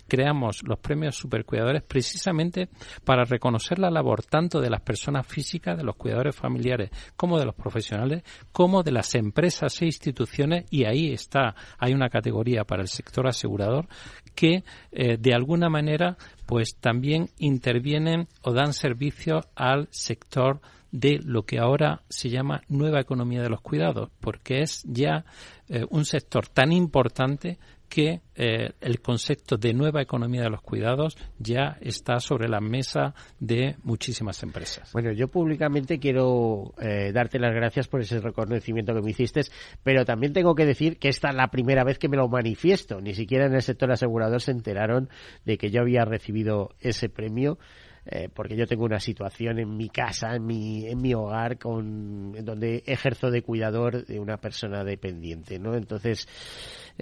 [0.07, 2.69] creamos los premios supercuidadores precisamente
[3.05, 7.47] para reconocer la labor tanto de las personas físicas, de los cuidadores familiares, como de
[7.47, 8.23] los profesionales,
[8.53, 13.27] como de las empresas e instituciones, y ahí está, hay una categoría para el sector
[13.27, 13.89] asegurador
[14.35, 20.61] que eh, de alguna manera pues también intervienen o dan servicio al sector
[20.93, 25.25] de lo que ahora se llama nueva economía de los cuidados, porque es ya
[25.69, 27.59] eh, un sector tan importante
[27.91, 33.15] que eh, el concepto de nueva economía de los cuidados ya está sobre la mesa
[33.41, 34.93] de muchísimas empresas.
[34.93, 39.43] Bueno, yo públicamente quiero eh, darte las gracias por ese reconocimiento que me hiciste,
[39.83, 43.01] pero también tengo que decir que esta es la primera vez que me lo manifiesto.
[43.01, 45.11] Ni siquiera en el sector asegurador se enteraron
[45.45, 47.59] de que yo había recibido ese premio.
[48.07, 52.33] Eh, porque yo tengo una situación en mi casa, en mi, en mi hogar, con,
[52.45, 55.75] donde ejerzo de cuidador de una persona dependiente, ¿no?
[55.75, 56.27] Entonces,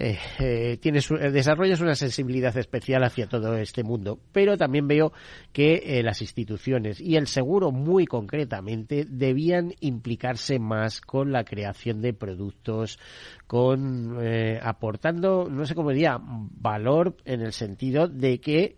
[0.00, 5.12] eh, eh, tienes, desarrollas una sensibilidad especial hacia todo este mundo, pero también veo
[5.52, 12.12] que las instituciones y el seguro muy concretamente debían implicarse más con la creación de
[12.12, 13.00] productos,
[13.48, 14.16] con
[14.62, 18.74] aportando, no sé cómo diría, valor en el sentido de que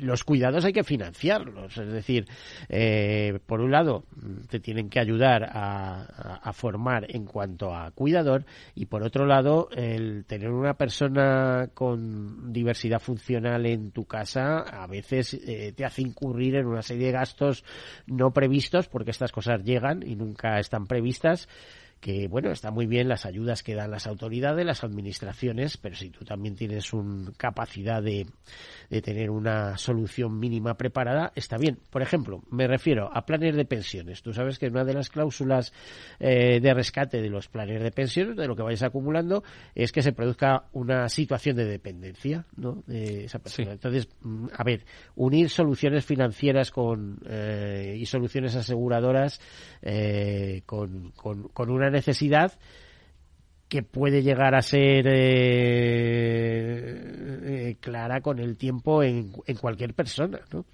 [0.00, 1.76] los cuidados hay que financiarlos.
[1.76, 2.26] Es decir,
[2.68, 4.04] eh, por un lado,
[4.48, 9.68] te tienen que ayudar a, a, formar en cuanto a cuidador y por otro lado,
[9.72, 16.02] el tener una persona con diversidad funcional en tu casa a veces eh, te hace
[16.02, 17.64] incurrir en una serie de gastos
[18.06, 21.48] no previstos porque estas cosas llegan y nunca están previstas
[22.00, 26.10] que bueno, está muy bien las ayudas que dan las autoridades, las administraciones, pero si
[26.10, 28.26] tú también tienes una capacidad de,
[28.90, 31.78] de, tener una solución mínima preparada, está bien.
[31.90, 34.22] Por ejemplo, me refiero a planes de pensiones.
[34.22, 35.72] Tú sabes que una de las cláusulas
[36.18, 39.42] eh, de rescate de los planes de pensiones, de lo que vayas acumulando,
[39.74, 42.82] es que se produzca una situación de dependencia, ¿no?
[42.86, 43.72] De esa persona.
[43.72, 44.84] Entonces, mm, a ver,
[45.16, 49.40] unir soluciones financieras con eh, y soluciones aseguradoras
[49.82, 52.52] eh, con, con, con una necesidad
[53.68, 55.18] que puede llegar a ser eh,
[57.42, 60.64] eh, clara con el tiempo en, en cualquier persona, ¿no?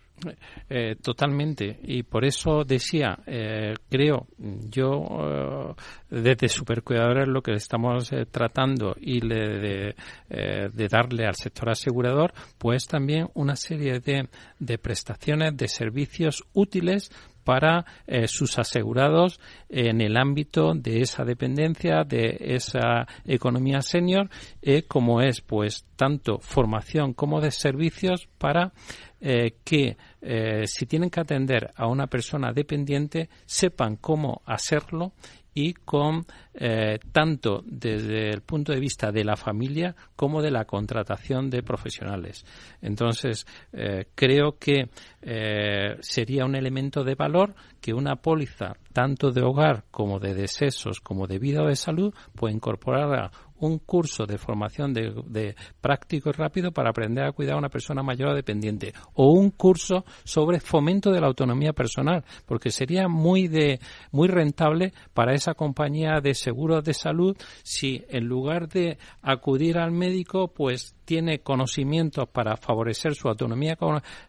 [0.71, 4.29] Eh, totalmente y por eso decía eh, creo
[4.71, 5.75] yo eh,
[6.09, 9.95] desde supercuidadores lo que estamos tratando y le, de,
[10.73, 14.29] de, darle al sector asegurador pues también una serie de,
[14.59, 17.11] de prestaciones de servicios útiles
[17.45, 19.39] para eh, sus asegurados
[19.69, 24.29] en el ámbito de esa dependencia, de esa economía senior,
[24.63, 28.73] eh, como es pues tanto formación como de servicios para
[29.21, 29.97] eh, que
[30.67, 35.13] si tienen que atender a una persona dependiente sepan cómo hacerlo
[35.55, 40.65] y con eh, tanto desde el punto de vista de la familia como de la
[40.65, 42.45] contratación de profesionales.
[42.83, 44.89] Entonces, eh, creo que
[45.23, 51.01] eh, sería un elemento de valor que una póliza tanto de hogar como de decesos
[51.01, 53.31] como de vida o de salud pueda incorporar a
[53.67, 58.03] un curso de formación de, práctico y rápido para aprender a cuidar a una persona
[58.03, 63.49] mayor o dependiente o un curso sobre fomento de la autonomía personal porque sería muy
[63.49, 63.81] de
[64.13, 69.93] muy rentable para esa compañía de seguros de salud si en lugar de acudir al
[69.93, 73.77] médico pues tiene conocimientos para favorecer su autonomía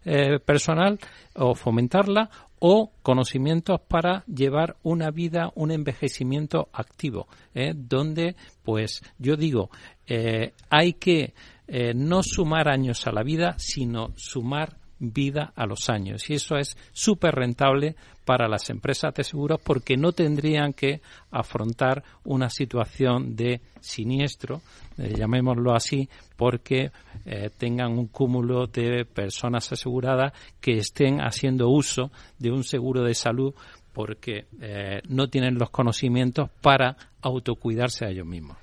[0.04, 1.00] eh, personal
[1.36, 2.30] o fomentarla
[2.60, 7.74] o conocimientos para llevar una vida, un envejecimiento activo, ¿eh?
[7.76, 9.70] donde, pues, yo digo,
[10.08, 11.34] eh, hay que
[11.68, 16.30] eh, no sumar años a la vida, sino sumar vida a los años.
[16.30, 21.02] Y eso es súper rentable para las empresas de seguros porque no tendrían que
[21.32, 24.62] afrontar una situación de siniestro,
[24.98, 26.92] eh, llamémoslo así, porque
[27.26, 33.14] eh, tengan un cúmulo de personas aseguradas que estén haciendo uso de un seguro de
[33.14, 33.54] salud
[33.94, 38.58] porque eh, no tienen los conocimientos para autocuidarse a ellos mismos.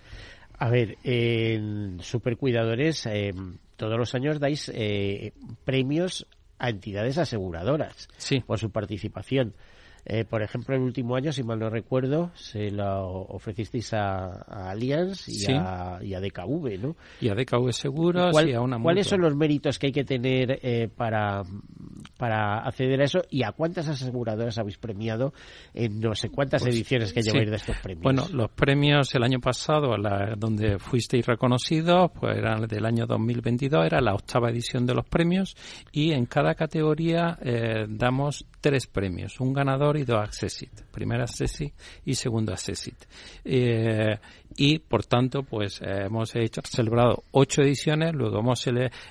[0.59, 3.09] A ver, en Supercuidadores
[3.77, 4.71] todos los años dais
[5.65, 6.27] premios
[6.59, 8.09] a entidades aseguradoras
[8.47, 9.55] por su participación.
[10.05, 15.29] Eh, por ejemplo, el último año, si mal no recuerdo, se lo ofrecisteis a, Allianz
[15.29, 16.97] y, a, y, a, DKV, ¿no?
[17.21, 20.59] Y a DKV Seguros y a una ¿Cuáles son los méritos que hay que tener
[20.63, 21.43] eh, para,
[22.19, 25.33] para acceder a eso y a cuántas aseguradoras habéis premiado
[25.75, 27.31] en no sé cuántas Pues, ediciones que sí.
[27.31, 28.03] lleváis de estos premios.
[28.03, 33.87] Bueno, los premios el año pasado, la- donde fuisteis reconocidos, pues eran del año 2022,
[33.87, 35.55] era la octava edición de los premios
[35.93, 41.75] y en cada categoría eh, damos tres premios, un ganador y dos accessit, primer accessit
[42.05, 43.05] y segundo accessit.
[43.45, 44.19] Eh,
[44.57, 48.65] y por tanto, pues eh, hemos hecho, celebrado ocho ediciones, luego hemos,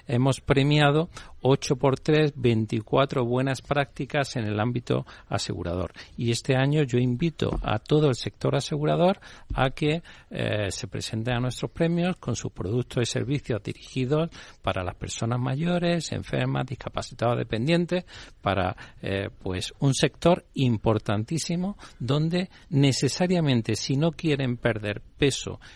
[0.07, 1.09] hemos premiado
[1.41, 5.91] 8 por 3, 24 buenas prácticas en el ámbito asegurador.
[6.17, 9.19] Y este año yo invito a todo el sector asegurador
[9.53, 14.29] a que eh, se presenten a nuestros premios con sus productos y servicios dirigidos
[14.61, 18.05] para las personas mayores, enfermas, discapacitados, dependientes,
[18.41, 25.30] para eh, pues un sector importantísimo donde necesariamente si no quieren perder peso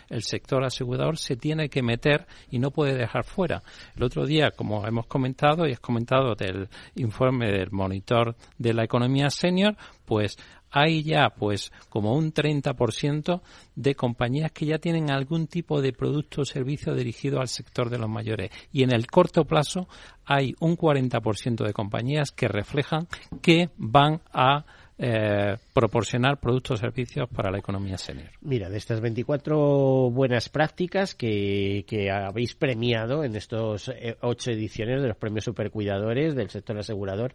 [0.10, 3.64] el sector asegurador se tiene que meter y no puede dejar fuera.
[3.96, 8.84] El otro día, como hemos comentado y has comentado del informe del monitor de la
[8.84, 9.76] economía senior,
[10.06, 10.38] pues
[10.76, 13.42] hay ya pues como un 30%
[13.76, 17.98] de compañías que ya tienen algún tipo de producto o servicio dirigido al sector de
[17.98, 19.88] los mayores y en el corto plazo
[20.26, 23.08] hay un 40% de compañías que reflejan
[23.42, 24.66] que van a
[24.98, 28.30] eh, proporcionar productos o servicios para la economía senior.
[28.42, 35.02] Mira, de estas 24 buenas prácticas que, que habéis premiado en estos eh, ocho ediciones
[35.02, 37.34] de los premios supercuidadores del sector asegurador,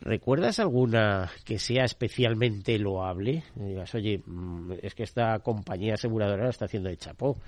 [0.00, 3.44] ¿recuerdas alguna que sea especialmente loable?
[3.54, 7.38] Digas, oye, mm, es que esta compañía aseguradora lo está haciendo de chapó.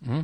[0.00, 0.20] Mm.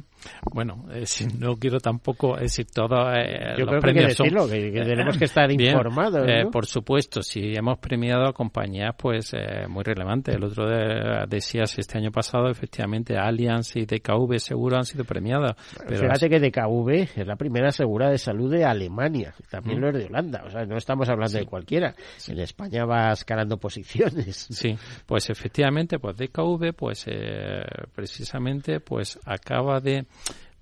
[0.52, 3.12] Bueno, eh, si no quiero tampoco decir todo.
[3.12, 5.48] eh, Yo los creo que hay que premios son- decirlo, que- que tenemos que estar
[5.48, 10.34] Bien, informados, eh, por supuesto, si hemos premiado a compañías pues eh, muy relevantes.
[10.36, 15.56] El otro de- decías este año pasado, efectivamente, Allianz y DKV seguro han sido premiadas.
[15.86, 19.82] Pero Fíjate que DKV es la primera asegura de salud de Alemania, también Mm.
[19.82, 21.94] lo es de Holanda, o sea, no estamos hablando de cualquiera.
[22.28, 24.46] En España va escalando posiciones.
[24.50, 27.62] Sí, pues efectivamente, pues DKV, pues eh,
[27.94, 30.06] precisamente, pues acaba de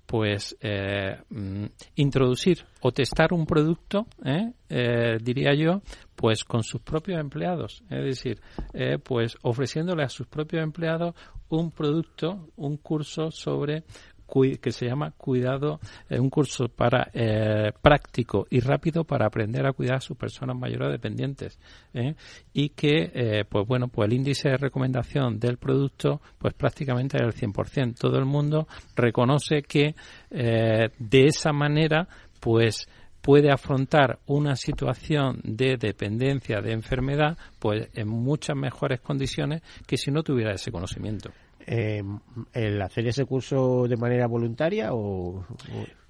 [0.05, 4.51] pues eh, mm, introducir o testar un producto, ¿eh?
[4.69, 5.81] Eh, diría yo,
[6.15, 8.39] pues con sus propios empleados, es decir,
[9.03, 11.15] pues ofreciéndole a sus propios empleados
[11.49, 13.83] un producto, un curso sobre
[14.59, 15.79] que se llama cuidado,
[16.09, 20.57] eh, un curso para eh, práctico y rápido para aprender a cuidar a sus personas
[20.57, 21.59] mayores dependientes
[21.93, 22.15] ¿eh?
[22.51, 27.33] y que pues bueno pues el índice de recomendación del producto pues prácticamente es el
[27.33, 29.95] 100% todo el mundo reconoce que
[30.31, 32.07] de esa manera
[32.39, 32.87] pues
[33.21, 40.11] puede afrontar una situación de dependencia, de enfermedad, pues en muchas mejores condiciones que si
[40.11, 41.31] no tuviera ese conocimiento.
[41.65, 42.01] Eh,
[42.53, 45.39] ¿El hacer ese curso de manera voluntaria o...?
[45.39, 45.45] o-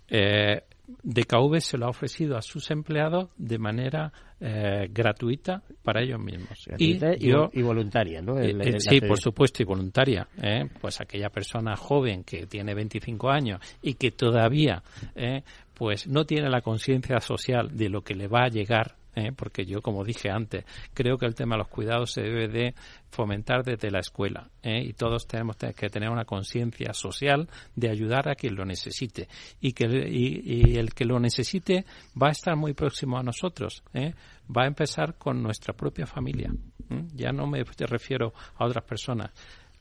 [0.10, 0.62] Eh,
[1.01, 6.49] DKV se lo ha ofrecido a sus empleados de manera eh, gratuita para ellos mismos.
[6.68, 8.38] gratuita y, yo, y voluntaria, ¿no?
[8.38, 10.28] eh, El- eh, el sí, por supuesto, y voluntaria.
[10.41, 10.66] ¿eh?
[10.82, 14.84] Pues aquella persona joven que tiene 25 años y que todavía
[15.16, 15.41] eh,
[15.74, 19.32] pues no tiene la conciencia social de lo que le va a llegar, ¿eh?
[19.36, 22.76] porque yo, como dije antes, creo que el tema de los cuidados se debe de
[23.09, 24.82] fomentar desde la escuela ¿eh?
[24.84, 29.28] y todos tenemos te- que tener una conciencia social de ayudar a quien lo necesite
[29.61, 31.86] y que y, el que lo necesite
[32.22, 34.14] va a estar muy próximo a nosotros ¿eh?
[34.49, 36.51] va a empezar con nuestra propia familia
[36.89, 37.03] ¿eh?
[37.14, 39.32] ya no me refiero a otras personas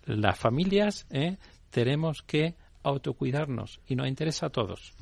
[0.05, 1.07] las familias
[1.71, 4.93] tenemos que autocuidarnos y nos interesa a todos.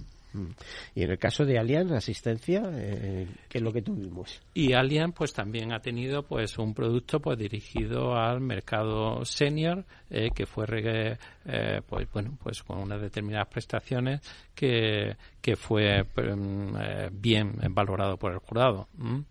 [0.94, 4.40] Y en el caso de Allianz, asistencia, eh, ¿qué es lo que tuvimos?
[4.54, 10.30] Y Allianz pues también ha tenido pues un producto pues dirigido al mercado senior eh,
[10.34, 14.20] que fue eh, pues bueno pues con unas determinadas prestaciones
[14.54, 18.88] que, que fue mm, eh, bien valorado por el jurado.
[18.98, 19.24] ¿m?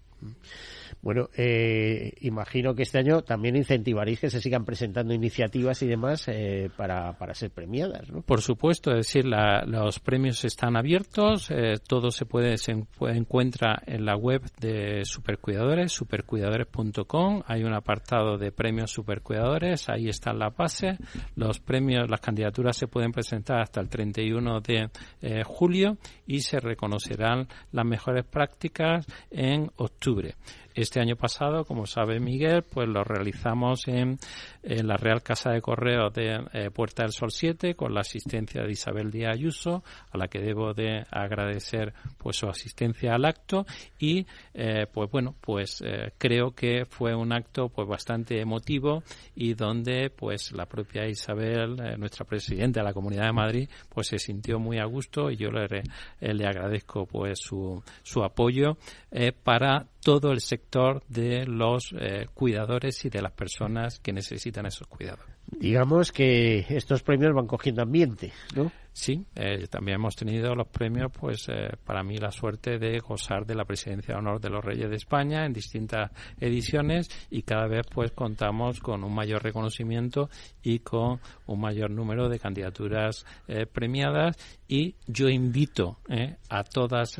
[1.01, 6.25] Bueno, eh, imagino que este año también incentivaréis que se sigan presentando iniciativas y demás
[6.27, 8.21] eh, para, para ser premiadas, ¿no?
[8.21, 12.87] Por supuesto, es decir, la- los premios están abiertos, eh, todo se puede se en-
[13.01, 17.43] encuentra en la web de Supercuidadores, supercuidadores.com.
[17.45, 20.97] Hay un apartado de premios Supercuidadores, ahí está la base.
[21.35, 24.89] Los premios, las candidaturas se pueden presentar hasta el 31 de
[25.21, 25.97] eh, julio
[26.27, 30.35] y se reconocerán las mejores prácticas en octubre octubre.
[30.75, 34.19] Este año pasado, como sabe Miguel, pues lo realizamos en,
[34.61, 38.71] la Real Casa de Correos de eh, Puerta del Sol 7 con la asistencia de
[38.71, 43.65] Isabel Díaz Ayuso, a la que debo de agradecer pues su asistencia al acto.
[43.97, 49.03] Y eh, pues bueno, pues eh, creo que fue un acto pues bastante emotivo
[49.35, 54.19] y donde pues la propia Isabel, nuestra presidenta de la Comunidad de Madrid, pues se
[54.19, 55.83] sintió muy a gusto y yo le,
[56.19, 58.77] le agradezco pues su, su apoyo
[59.43, 60.58] para todo el sector
[61.07, 65.25] de los eh, cuidadores y de las personas que necesitan esos cuidados.
[65.51, 68.71] Digamos que estos premios van cogiendo ambiente, ¿no?
[68.91, 73.45] Sí, eh, también hemos tenido los premios, pues eh, para mí la suerte de gozar
[73.45, 77.67] de la presidencia de honor de los Reyes de España en distintas ediciones y cada
[77.67, 80.29] vez pues contamos con un mayor reconocimiento
[80.61, 84.35] y con un mayor número de candidaturas eh, premiadas
[84.69, 85.97] y yo invito
[86.47, 87.19] a todas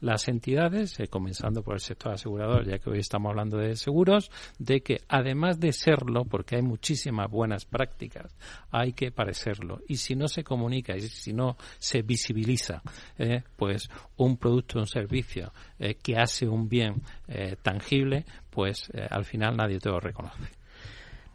[0.00, 4.80] las entidades, comenzando por el sector asegurador, ya que hoy estamos hablando de seguros, de
[4.80, 8.34] que además de serlo, porque hay muchísimas buenas prácticas,
[8.70, 12.82] hay que parecerlo y si no se comunica si no se visibiliza
[13.18, 19.24] eh, pues un producto un servicio eh, que hace un bien eh, tangible, pues al
[19.24, 20.55] final nadie te lo reconoce.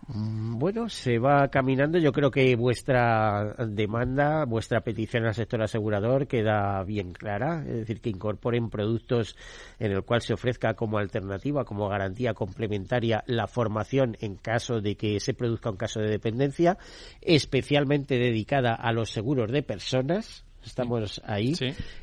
[0.07, 1.97] Mm, bueno, se va caminando.
[1.99, 7.63] Yo creo que vuestra demanda, vuestra petición al sector asegurador queda bien clara.
[7.67, 9.37] Es decir, que incorporen productos
[9.79, 14.95] en el cual se ofrezca como alternativa, como garantía complementaria, la formación en caso de
[14.95, 16.77] que se produzca un caso de dependencia,
[17.21, 20.45] especialmente dedicada a los seguros de personas.
[20.63, 21.53] Estamos ahí.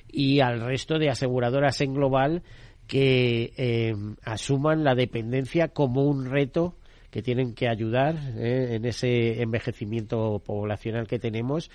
[0.09, 2.43] Y al resto de aseguradoras en global
[2.87, 3.95] que eh,
[4.25, 6.78] asuman la dependencia como un reto
[7.11, 11.71] que tienen que ayudar eh, en ese envejecimiento poblacional que tenemos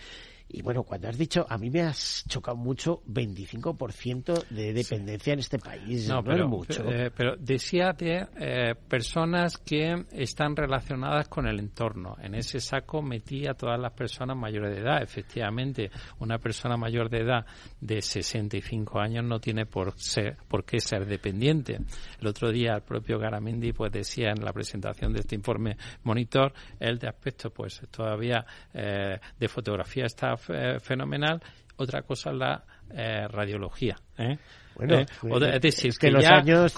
[0.50, 5.40] y bueno, cuando has dicho, a mí me has chocado mucho 25% de dependencia en
[5.40, 6.08] este país.
[6.08, 6.92] No, pero, es mucho.
[6.92, 12.18] Eh, pero decía de eh, personas que están relacionadas con el entorno.
[12.22, 15.02] En ese saco metí a todas las personas mayores de edad.
[15.02, 15.90] Efectivamente,
[16.20, 17.46] una persona mayor de edad
[17.82, 21.80] de 65 años no tiene por, ser, por qué ser dependiente.
[22.20, 26.54] El otro día el propio Garamendi pues decía en la presentación de este informe monitor,
[26.80, 30.38] el de aspecto pues todavía eh, de fotografía está
[30.80, 31.42] fenomenal.
[31.78, 32.64] Otra cosa es la
[32.96, 33.96] eh, radiología.
[34.18, 34.38] ¿eh?
[34.76, 36.74] Bueno, es decir, que, los años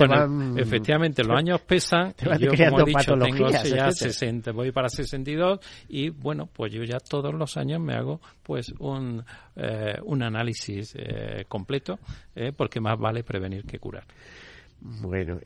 [0.57, 6.09] efectivamente los años pesan yo como he dicho tengo ya 60 voy para 62 y
[6.09, 9.23] bueno pues yo ya todos los años me hago pues un
[10.03, 10.93] un análisis
[11.47, 11.97] completo
[12.57, 14.03] porque más vale prevenir que curar
[14.81, 15.39] bueno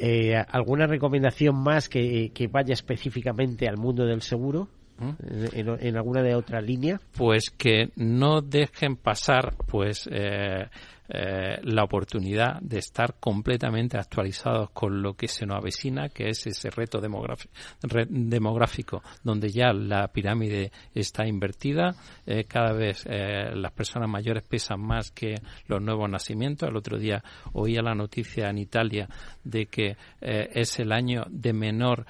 [0.00, 4.68] eh, ¿Alguna recomendación más que, que vaya específicamente al mundo del seguro?
[5.00, 7.00] En, alguna de otra línea?
[7.16, 10.66] Pues que no dejen pasar pues eh,
[11.10, 16.46] eh, la oportunidad de estar completamente actualizados con lo que se nos avecina, que es
[16.46, 21.94] ese reto demográfico, donde ya la pirámide está invertida,
[22.26, 25.36] eh, cada vez eh, las personas mayores pesan más que
[25.66, 26.68] los nuevos nacimientos.
[26.68, 29.08] El otro día oía la noticia en Italia
[29.44, 32.06] de que es el año de menor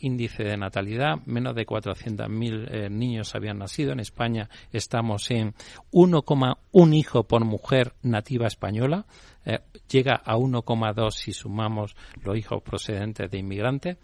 [0.00, 3.92] índice de natalidad, menos de 400.000 niños habían nacido.
[3.92, 5.54] En España estamos en
[5.92, 9.06] 1,1 hijo por mujer nativa española
[9.44, 9.58] eh,
[9.88, 13.98] llega a 1,2 si sumamos los hijos procedentes de inmigrantes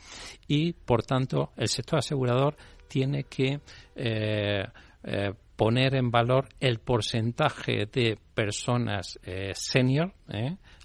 [0.48, 2.56] y, por tanto, el sector asegurador
[2.88, 3.60] tiene que
[3.94, 4.64] eh,
[5.02, 9.20] eh, poner en valor el porcentaje de personas
[9.52, 10.12] senior,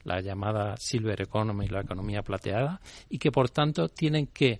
[0.03, 2.79] la llamada silver economy, la economía plateada,
[3.09, 4.59] y que, por tanto, tienen que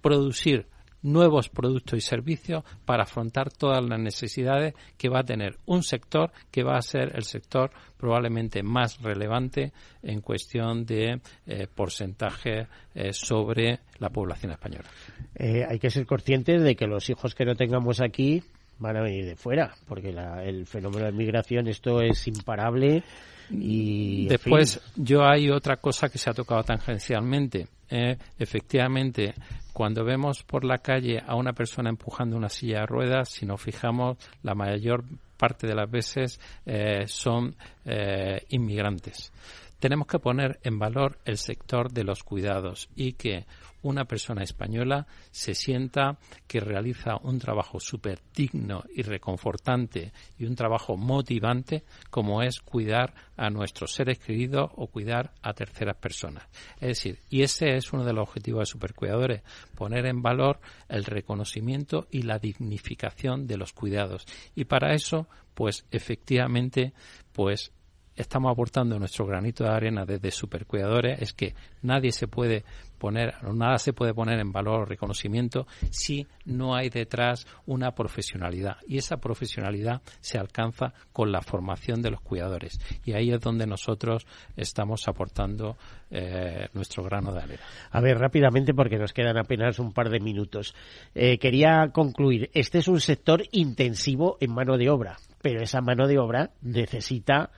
[0.00, 0.66] producir
[1.02, 6.30] nuevos productos y servicios para afrontar todas las necesidades que va a tener un sector
[6.50, 9.72] que va a ser el sector probablemente más relevante
[10.02, 14.88] en cuestión de eh, porcentaje eh, sobre la población española.
[15.34, 18.42] Eh, hay que ser conscientes de que los hijos que no tengamos aquí
[18.78, 20.10] van a venir de fuera, porque
[20.44, 23.02] el fenómeno de migración esto es imparable
[23.50, 27.66] y después yo hay otra cosa que se ha tocado tangencialmente.
[27.90, 29.34] Efectivamente,
[29.72, 33.62] cuando vemos por la calle a una persona empujando una silla de ruedas, si nos
[33.62, 35.04] fijamos, la mayor
[35.38, 39.32] parte de las veces eh, son eh, inmigrantes.
[39.78, 43.46] Tenemos que poner en valor el sector de los cuidados y que
[43.88, 50.54] una persona española se sienta que realiza un trabajo súper digno y reconfortante y un
[50.54, 56.46] trabajo motivante como es cuidar a nuestros seres queridos o cuidar a terceras personas.
[56.80, 59.42] Es decir, y ese es uno de los objetivos de Supercuidadores,
[59.74, 64.26] poner en valor el reconocimiento y la dignificación de los cuidados.
[64.54, 66.92] Y para eso, pues efectivamente,
[67.32, 67.72] pues
[68.18, 72.64] estamos aportando nuestro granito de arena desde supercuidadores es que nadie se puede
[72.98, 78.76] poner, nada se puede poner en valor o reconocimiento si no hay detrás una profesionalidad.
[78.86, 82.80] Y esa profesionalidad se alcanza con la formación de los cuidadores.
[83.04, 85.76] Y ahí es donde nosotros estamos aportando
[86.10, 87.62] eh, nuestro grano de arena.
[87.90, 90.74] A ver, rápidamente, porque nos quedan apenas un par de minutos.
[91.14, 92.50] Eh, quería concluir.
[92.52, 97.50] Este es un sector intensivo en mano de obra, pero esa mano de obra necesita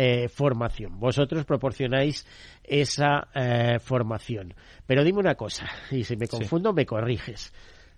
[0.00, 1.00] eh, formación.
[1.00, 2.24] Vosotros proporcionáis
[2.62, 4.54] esa eh, formación.
[4.86, 7.52] Pero dime una cosa, y si me confundo, me corriges.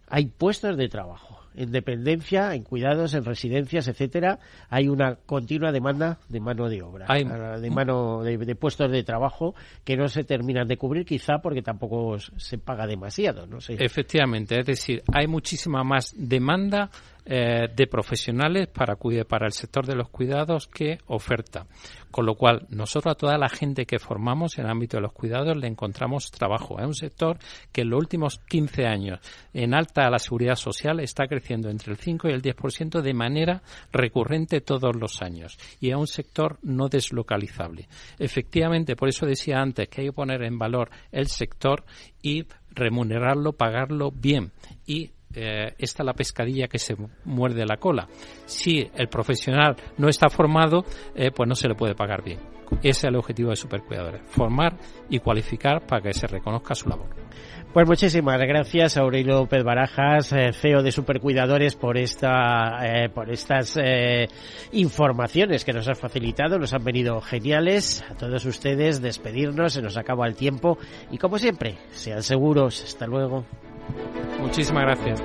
[0.08, 1.36] Hay puestos de trabajo.
[1.54, 4.38] En dependencia, en cuidados, en residencias, etcétera,
[4.70, 9.02] hay una continua demanda de mano de obra, Hay- de mano de, de puestos de
[9.02, 13.74] trabajo que no se terminan de cubrir, quizá porque tampoco se paga demasiado, no sé.
[13.78, 16.88] Efectivamente, es decir, hay muchísima más demanda
[17.26, 21.66] eh, de profesionales para, cuide- para el sector de los cuidados que oferta.
[22.10, 25.12] Con lo cual, nosotros a toda la gente que formamos en el ámbito de los
[25.12, 26.78] cuidados le encontramos trabajo.
[26.80, 27.38] Es un sector
[27.72, 29.20] que en los últimos 15 años,
[29.54, 33.14] en alta a la seguridad social, está creciendo entre el 5 y el 10% de
[33.14, 33.62] manera
[33.92, 35.56] recurrente todos los años.
[35.80, 37.88] Y es un sector no deslocalizable.
[38.18, 41.84] Efectivamente, por eso decía antes que hay que poner en valor el sector
[42.22, 44.52] y remunerarlo, pagarlo bien.
[44.86, 48.08] Y eh, esta es la pescadilla que se muerde la cola.
[48.46, 52.38] Si el profesional no está formado, eh, pues no se le puede pagar bien.
[52.78, 54.76] Ese es el objetivo de Supercuidadores, formar
[55.08, 57.08] y cualificar para que se reconozca su labor.
[57.72, 63.76] Pues muchísimas gracias Aurelio López Barajas, eh, CEO de Supercuidadores, por esta, eh, por estas
[63.80, 64.26] eh,
[64.72, 68.04] informaciones que nos has facilitado, nos han venido geniales.
[68.10, 70.78] A todos ustedes despedirnos, se nos acaba el tiempo
[71.12, 72.82] y como siempre, sean seguros.
[72.82, 73.44] Hasta luego.
[74.40, 75.22] Muchísimas gracias.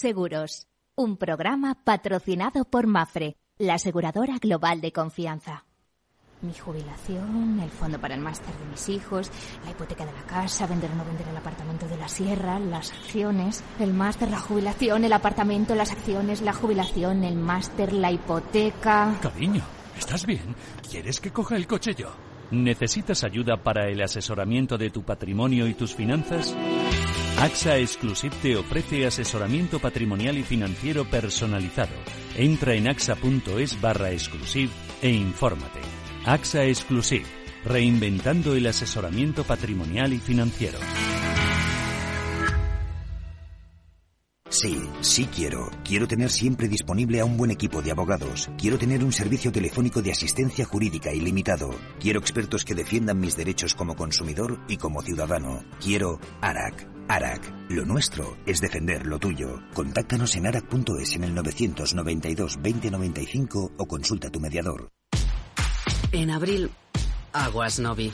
[0.00, 5.66] Seguros, un programa patrocinado por Mafre, la aseguradora global de confianza.
[6.40, 9.30] Mi jubilación, el fondo para el máster de mis hijos,
[9.62, 12.92] la hipoteca de la casa, vender o no vender el apartamento de la sierra, las
[12.92, 19.18] acciones, el máster, la jubilación, el apartamento, las acciones, la jubilación, el máster, la hipoteca.
[19.20, 19.62] Cariño,
[19.98, 20.56] ¿estás bien?
[20.90, 22.08] ¿Quieres que coja el coche yo?
[22.50, 26.56] ¿Necesitas ayuda para el asesoramiento de tu patrimonio y tus finanzas?
[27.38, 31.94] AXA Exclusive te ofrece asesoramiento patrimonial y financiero personalizado.
[32.36, 34.70] Entra en axa.es barra exclusive
[35.00, 35.80] e infórmate.
[36.26, 37.24] AXA Exclusive,
[37.64, 40.78] reinventando el asesoramiento patrimonial y financiero.
[44.50, 45.70] Sí, sí quiero.
[45.84, 48.50] Quiero tener siempre disponible a un buen equipo de abogados.
[48.58, 51.70] Quiero tener un servicio telefónico de asistencia jurídica ilimitado.
[52.00, 55.64] Quiero expertos que defiendan mis derechos como consumidor y como ciudadano.
[55.80, 56.99] Quiero ARAC.
[57.10, 57.52] ARAC.
[57.70, 59.60] Lo nuestro es defender lo tuyo.
[59.74, 64.88] Contáctanos en arac.es en el 992 2095 o consulta a tu mediador.
[66.12, 66.70] En abril,
[67.32, 68.12] aguas Novi.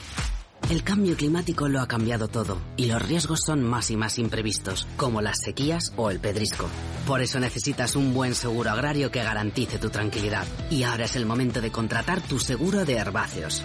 [0.71, 4.87] El cambio climático lo ha cambiado todo y los riesgos son más y más imprevistos,
[4.97, 6.67] como las sequías o el pedrisco.
[7.05, 10.45] Por eso necesitas un buen seguro agrario que garantice tu tranquilidad.
[10.71, 13.63] Y ahora es el momento de contratar tu seguro de herbáceos.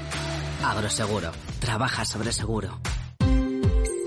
[0.62, 1.32] Agroseguro.
[1.58, 2.78] Trabaja sobre seguro.